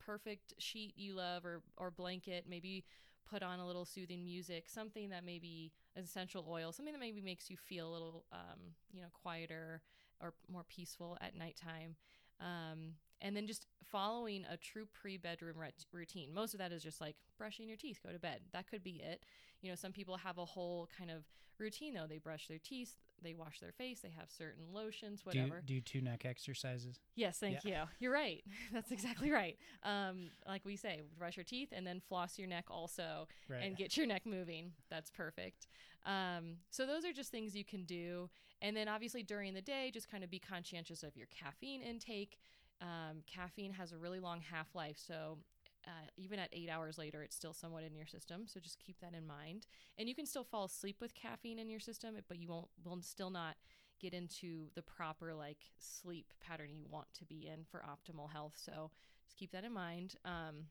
perfect 0.07 0.55
sheet 0.59 0.95
you 0.97 1.15
love 1.15 1.45
or, 1.45 1.63
or 1.77 1.91
blanket, 1.91 2.45
maybe 2.49 2.85
put 3.29 3.43
on 3.43 3.59
a 3.59 3.67
little 3.67 3.85
soothing 3.85 4.25
music, 4.25 4.69
something 4.69 5.11
that 5.11 5.25
maybe 5.25 5.73
essential 5.97 6.47
oil, 6.49 6.73
something 6.73 6.93
that 6.93 7.01
maybe 7.01 7.21
makes 7.21 7.51
you 7.51 7.57
feel 7.57 7.89
a 7.89 7.93
little, 7.93 8.25
um, 8.33 8.61
you 8.93 9.01
know, 9.01 9.09
quieter 9.13 9.83
or 10.21 10.33
more 10.51 10.65
peaceful 10.69 11.19
at 11.21 11.37
nighttime. 11.37 11.97
Um, 12.41 12.95
and 13.21 13.37
then 13.37 13.47
just 13.47 13.67
following 13.91 14.45
a 14.51 14.57
true 14.57 14.87
pre-bedroom 14.93 15.57
routine. 15.93 16.35
Most 16.35 16.55
of 16.55 16.59
that 16.59 16.73
is 16.73 16.83
just 16.83 17.01
like 17.01 17.17
brushing 17.39 17.69
your 17.69 17.77
teeth, 17.77 18.01
go 18.05 18.13
to 18.13 18.19
bed. 18.19 18.41
That 18.53 18.69
could 18.69 18.83
be 18.83 19.03
it. 19.03 19.25
You 19.63 19.71
know, 19.71 19.77
some 19.77 19.93
people 19.93 20.17
have 20.17 20.39
a 20.39 20.45
whole 20.45 20.89
kind 20.99 21.11
of 21.11 21.25
routine 21.59 21.95
though. 21.95 22.07
They 22.09 22.19
brush 22.19 22.49
their 22.49 22.59
teeth, 22.59 22.95
they 23.23 23.35
wash 23.35 23.61
their 23.61 23.73
face, 23.73 24.01
they 24.01 24.13
have 24.19 24.31
certain 24.31 24.65
lotions, 24.73 25.25
whatever. 25.25 25.63
Do, 25.65 25.75
do 25.75 25.81
two 25.81 26.01
neck 26.01 26.25
exercises. 26.25 27.01
Yes, 27.15 27.39
thank 27.39 27.65
yeah. 27.65 27.83
you. 27.83 27.89
You're 28.01 28.13
right. 28.13 28.45
That's 28.73 28.93
exactly 28.93 29.31
right. 29.31 29.57
Um, 29.83 30.31
like 30.47 30.65
we 30.65 30.77
say, 30.77 31.03
brush 31.19 31.37
your 31.37 31.45
teeth 31.45 31.69
and 31.73 31.87
then 31.87 32.01
floss 32.01 32.39
your 32.39 32.49
neck 32.49 32.67
also 32.71 33.29
right. 33.49 33.63
and 33.63 33.77
get 33.77 33.97
your 33.97 34.07
neck 34.07 34.23
moving. 34.27 34.73
That's 34.91 35.11
perfect. 35.11 35.67
Um, 36.05 36.57
so 36.71 36.87
those 36.87 37.05
are 37.05 37.13
just 37.13 37.31
things 37.31 37.57
you 37.57 37.65
can 37.65 37.85
do. 37.85 38.31
And 38.63 38.77
then 38.77 38.89
obviously 38.89 39.23
during 39.23 39.55
the 39.55 39.61
day, 39.61 39.91
just 39.93 40.11
kind 40.11 40.25
of 40.25 40.31
be 40.31 40.39
conscientious 40.39 41.03
of 41.03 41.17
your 41.17 41.27
caffeine 41.27 41.83
intake. 41.83 42.39
Um, 42.81 43.23
caffeine 43.27 43.73
has 43.73 43.93
a 43.93 43.97
really 43.97 44.21
long 44.21 44.41
half 44.41 44.75
life, 44.75 44.97
so 44.99 45.39
uh, 45.87 46.09
even 46.17 46.39
at 46.39 46.49
eight 46.53 46.69
hours 46.69 46.99
later, 46.99 47.23
it's 47.23 47.37
still 47.37 47.53
somewhat 47.53 47.85
in 47.85 47.95
your 47.95 48.07
system. 48.07 48.43
So 48.47 48.59
just 48.59 48.79
keep 48.79 48.99
that 49.01 49.15
in 49.15 49.27
mind. 49.27 49.67
And 49.99 50.09
you 50.09 50.15
can 50.15 50.27
still 50.27 50.45
fall 50.45 50.65
asleep 50.65 50.97
with 51.01 51.15
caffeine 51.15 51.59
in 51.59 51.71
your 51.71 51.81
system, 51.81 52.17
but 52.29 52.39
you 52.39 52.49
won't 52.49 52.69
will 52.85 53.01
still 53.03 53.31
not 53.31 53.57
get 54.01 54.13
into 54.13 54.67
the 54.75 54.83
proper 54.83 55.33
like 55.33 55.59
sleep 55.79 56.27
pattern 56.41 56.69
you 56.75 56.85
want 56.91 57.07
to 57.15 57.25
be 57.25 57.49
in 57.53 57.65
for 57.71 57.85
optimal 57.89 58.31
health. 58.31 58.55
So 58.57 58.91
just 59.25 59.37
keep 59.37 59.53
that 59.53 59.65
in 59.65 59.73
mind. 59.73 60.17
Um, 60.25 60.67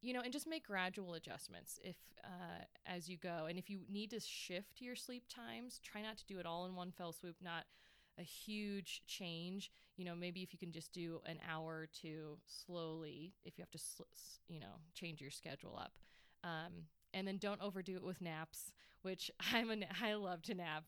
you 0.00 0.12
know, 0.12 0.20
and 0.20 0.32
just 0.32 0.46
make 0.46 0.66
gradual 0.66 1.14
adjustments 1.14 1.78
if 1.82 1.96
uh, 2.24 2.64
as 2.86 3.08
you 3.08 3.16
go. 3.16 3.46
And 3.48 3.58
if 3.58 3.70
you 3.70 3.80
need 3.90 4.10
to 4.10 4.20
shift 4.20 4.80
your 4.80 4.96
sleep 4.96 5.24
times, 5.28 5.80
try 5.82 6.02
not 6.02 6.16
to 6.18 6.26
do 6.26 6.38
it 6.38 6.46
all 6.46 6.66
in 6.66 6.74
one 6.74 6.92
fell 6.92 7.12
swoop. 7.12 7.36
Not 7.42 7.64
a 8.18 8.22
huge 8.22 9.02
change. 9.06 9.70
You 9.98 10.04
know, 10.04 10.14
maybe 10.14 10.42
if 10.42 10.52
you 10.52 10.58
can 10.58 10.72
just 10.72 10.92
do 10.92 11.20
an 11.26 11.38
hour 11.48 11.66
or 11.66 11.88
two 11.92 12.38
slowly, 12.46 13.34
if 13.44 13.58
you 13.58 13.62
have 13.62 13.70
to, 13.72 13.78
you 14.48 14.60
know, 14.60 14.80
change 14.94 15.20
your 15.20 15.30
schedule 15.30 15.78
up. 15.78 15.92
Um, 16.44 16.84
and 17.12 17.26
then 17.26 17.38
don't 17.38 17.60
overdo 17.60 17.96
it 17.96 18.04
with 18.04 18.20
naps, 18.20 18.72
which 19.02 19.30
I'm 19.52 19.70
a, 19.70 19.76
I 20.02 20.14
love 20.14 20.42
to 20.42 20.54
nap. 20.54 20.84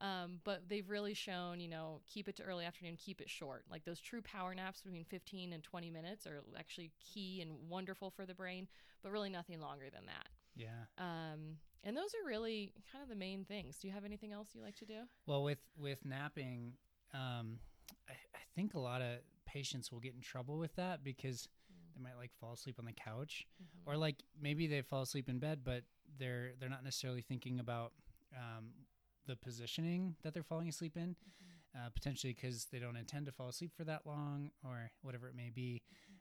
Um, 0.00 0.40
but 0.42 0.68
they've 0.68 0.88
really 0.88 1.14
shown, 1.14 1.60
you 1.60 1.68
know, 1.68 2.00
keep 2.12 2.28
it 2.28 2.36
to 2.36 2.42
early 2.42 2.64
afternoon, 2.64 2.96
keep 2.96 3.20
it 3.20 3.30
short. 3.30 3.64
Like 3.70 3.84
those 3.84 4.00
true 4.00 4.20
power 4.22 4.52
naps 4.54 4.80
between 4.82 5.04
15 5.04 5.52
and 5.52 5.62
20 5.62 5.90
minutes 5.90 6.26
are 6.26 6.42
actually 6.58 6.90
key 7.00 7.40
and 7.40 7.52
wonderful 7.68 8.10
for 8.10 8.26
the 8.26 8.34
brain, 8.34 8.66
but 9.02 9.12
really 9.12 9.30
nothing 9.30 9.60
longer 9.60 9.86
than 9.92 10.06
that. 10.06 10.28
Yeah. 10.56 10.86
Um, 10.98 11.58
and 11.84 11.96
those 11.96 12.14
are 12.14 12.26
really 12.26 12.72
kind 12.92 13.02
of 13.02 13.08
the 13.08 13.16
main 13.16 13.44
things. 13.44 13.78
Do 13.78 13.86
you 13.86 13.94
have 13.94 14.04
anything 14.04 14.32
else 14.32 14.48
you 14.54 14.62
like 14.62 14.76
to 14.76 14.84
do? 14.84 15.00
Well, 15.26 15.42
with 15.42 15.58
with 15.76 16.04
napping, 16.04 16.74
um, 17.14 17.58
I 18.08 18.12
think 18.54 18.74
a 18.74 18.78
lot 18.78 19.02
of 19.02 19.18
patients 19.46 19.92
will 19.92 20.00
get 20.00 20.14
in 20.14 20.20
trouble 20.20 20.58
with 20.58 20.74
that 20.76 21.04
because 21.04 21.48
mm. 21.70 21.94
they 21.94 22.02
might 22.02 22.16
like 22.18 22.30
fall 22.40 22.52
asleep 22.52 22.76
on 22.78 22.84
the 22.84 22.92
couch, 22.92 23.46
mm-hmm. 23.62 23.90
or 23.90 23.96
like 23.96 24.16
maybe 24.40 24.66
they 24.66 24.82
fall 24.82 25.02
asleep 25.02 25.28
in 25.28 25.38
bed, 25.38 25.60
but 25.64 25.82
they're 26.18 26.52
they're 26.58 26.68
not 26.68 26.84
necessarily 26.84 27.22
thinking 27.22 27.60
about 27.60 27.92
um, 28.36 28.70
the 29.26 29.36
positioning 29.36 30.14
that 30.22 30.34
they're 30.34 30.42
falling 30.42 30.68
asleep 30.68 30.96
in. 30.96 31.10
Mm-hmm. 31.10 31.16
Uh, 31.74 31.88
potentially 31.94 32.34
because 32.34 32.66
they 32.70 32.78
don't 32.78 32.98
intend 32.98 33.24
to 33.24 33.32
fall 33.32 33.48
asleep 33.48 33.70
for 33.74 33.84
that 33.84 34.02
long 34.04 34.50
or 34.62 34.90
whatever 35.00 35.26
it 35.26 35.34
may 35.34 35.48
be. 35.48 35.80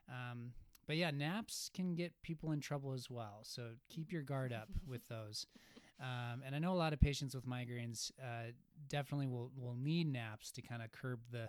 Mm-hmm. 0.10 0.32
Um, 0.32 0.54
but 0.88 0.96
yeah, 0.96 1.12
naps 1.12 1.70
can 1.74 1.94
get 1.94 2.14
people 2.24 2.54
in 2.54 2.62
trouble 2.62 2.94
as 2.94 3.10
well. 3.10 3.40
So 3.44 3.72
keep 3.90 4.14
your 4.14 4.22
guard 4.22 4.54
up 4.54 4.70
with 4.88 5.06
those. 5.10 5.46
Um, 6.00 6.42
and 6.46 6.56
I 6.56 6.60
know 6.60 6.74
a 6.74 6.76
lot 6.76 6.94
of 6.94 7.00
patients 7.00 7.36
with 7.36 7.46
migraines 7.46 8.12
uh, 8.20 8.52
definitely 8.90 9.28
will, 9.28 9.52
will 9.56 9.76
need 9.76 10.12
naps 10.12 10.52
to 10.54 10.62
kind 10.62 10.82
of 10.82 10.92
curb 10.92 11.20
the 11.32 11.48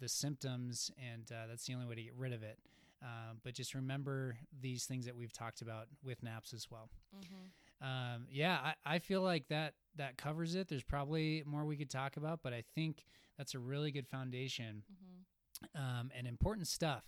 the 0.00 0.08
symptoms, 0.08 0.90
and 0.98 1.30
uh, 1.30 1.46
that's 1.48 1.66
the 1.66 1.74
only 1.74 1.86
way 1.86 1.94
to 1.94 2.02
get 2.02 2.14
rid 2.16 2.32
of 2.32 2.42
it. 2.42 2.58
Uh, 3.02 3.34
but 3.42 3.54
just 3.54 3.74
remember 3.74 4.36
these 4.60 4.86
things 4.86 5.04
that 5.04 5.14
we've 5.14 5.32
talked 5.32 5.60
about 5.60 5.88
with 6.02 6.22
naps 6.22 6.54
as 6.54 6.68
well. 6.70 6.88
Mm-hmm. 7.14 7.86
Um, 7.86 8.26
yeah, 8.30 8.58
I, 8.86 8.94
I 8.94 8.98
feel 8.98 9.20
like 9.20 9.48
that 9.48 9.74
that 9.96 10.16
covers 10.16 10.54
it. 10.54 10.68
There's 10.68 10.82
probably 10.82 11.42
more 11.46 11.64
we 11.64 11.76
could 11.76 11.90
talk 11.90 12.16
about, 12.16 12.40
but 12.42 12.54
I 12.54 12.64
think 12.74 13.04
that's 13.36 13.54
a 13.54 13.58
really 13.58 13.90
good 13.90 14.08
foundation 14.08 14.82
mm-hmm. 14.90 16.00
um, 16.00 16.10
and 16.16 16.26
important 16.26 16.66
stuff. 16.66 17.04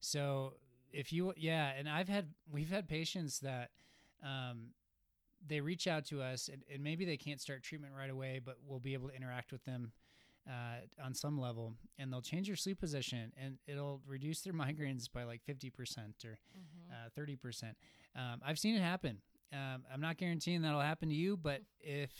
So 0.00 0.54
if 0.92 1.12
you 1.12 1.32
yeah 1.36 1.72
and 1.78 1.88
i've 1.88 2.08
had 2.08 2.28
we've 2.50 2.70
had 2.70 2.88
patients 2.88 3.40
that 3.40 3.70
um, 4.22 4.68
they 5.46 5.62
reach 5.62 5.86
out 5.86 6.04
to 6.04 6.20
us 6.20 6.50
and, 6.52 6.62
and, 6.70 6.82
maybe 6.82 7.06
they 7.06 7.16
can't 7.16 7.40
start 7.40 7.62
treatment 7.62 7.94
right 7.96 8.10
away 8.10 8.40
but 8.44 8.56
we'll 8.66 8.80
be 8.80 8.92
able 8.92 9.08
to 9.08 9.14
interact 9.14 9.50
with 9.50 9.64
them 9.64 9.92
uh, 10.48 11.04
on 11.04 11.14
some 11.14 11.38
level 11.38 11.74
and 11.98 12.12
they'll 12.12 12.22
change 12.22 12.48
your 12.48 12.56
sleep 12.56 12.80
position 12.80 13.32
and 13.42 13.58
it'll 13.66 14.00
reduce 14.06 14.40
their 14.40 14.52
migraines 14.54 15.06
by 15.12 15.24
like 15.24 15.40
50% 15.48 15.68
or 16.24 16.38
mm-hmm. 16.58 16.92
uh, 16.92 17.10
30% 17.18 17.64
um, 18.16 18.40
i've 18.44 18.58
seen 18.58 18.74
it 18.74 18.82
happen 18.82 19.18
Um, 19.52 19.84
I'm 19.92 20.00
not 20.00 20.16
guaranteeing 20.16 20.62
that'll 20.62 20.80
happen 20.80 21.08
to 21.08 21.14
you, 21.14 21.36
but 21.36 21.62
if, 21.80 22.10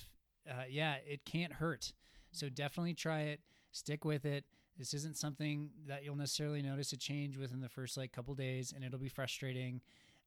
uh, 0.48 0.64
yeah, 0.68 0.96
it 1.06 1.24
can't 1.24 1.52
hurt. 1.52 1.92
So 2.32 2.48
definitely 2.48 2.94
try 2.94 3.22
it. 3.22 3.40
Stick 3.72 4.04
with 4.04 4.24
it. 4.24 4.44
This 4.76 4.94
isn't 4.94 5.16
something 5.16 5.70
that 5.86 6.04
you'll 6.04 6.16
necessarily 6.16 6.62
notice 6.62 6.92
a 6.92 6.96
change 6.96 7.36
within 7.36 7.60
the 7.60 7.68
first 7.68 7.96
like 7.96 8.12
couple 8.12 8.34
days, 8.34 8.72
and 8.74 8.84
it'll 8.84 8.98
be 8.98 9.08
frustrating. 9.08 9.80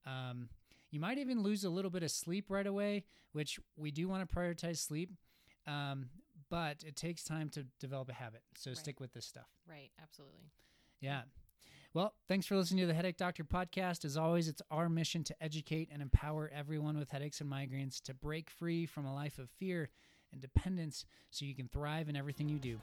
Um, 0.06 0.50
you 0.92 1.00
might 1.00 1.18
even 1.18 1.42
lose 1.42 1.64
a 1.64 1.70
little 1.70 1.90
bit 1.90 2.04
of 2.04 2.12
sleep 2.12 2.46
right 2.50 2.68
away, 2.68 3.06
which 3.32 3.60
we 3.76 3.90
do 3.90 4.08
want 4.08 4.28
to 4.28 4.36
prioritize 4.36 4.78
sleep. 4.78 5.10
Um, 5.66 6.08
but 6.54 6.84
it 6.86 6.96
takes 6.96 7.24
time 7.24 7.50
to 7.50 7.66
develop 7.80 8.10
a 8.10 8.14
habit. 8.14 8.44
So 8.56 8.70
Right. 8.70 8.78
stick 8.78 9.00
with 9.00 9.12
this 9.12 9.26
stuff. 9.26 9.48
Right. 9.68 9.90
Absolutely. 10.00 10.52
Yeah. 11.02 11.24
Well, 11.96 12.14
thanks 12.28 12.46
for 12.46 12.56
listening 12.56 12.82
to 12.82 12.86
the 12.86 12.94
Headache 12.94 13.18
Doctor 13.18 13.44
podcast. 13.44 14.06
As 14.06 14.18
always, 14.18 14.48
it's 14.48 14.62
our 14.70 14.88
mission 14.88 15.24
to 15.24 15.44
educate 15.44 15.90
and 15.92 16.00
empower 16.00 16.52
everyone 16.54 16.96
with 16.96 17.10
headaches 17.10 17.42
and 17.42 17.50
migraines 17.52 18.00
to 18.04 18.14
break 18.14 18.52
free 18.52 18.86
from 18.86 19.08
a 19.08 19.16
life 19.16 19.40
of 19.40 19.50
fear 19.50 19.90
and 20.32 20.42
dependence 20.42 21.06
so 21.32 21.44
you 21.44 21.56
can 21.56 21.70
thrive 21.70 22.08
in 22.08 22.16
everything 22.16 22.48
you 22.48 22.60
do. 22.60 22.80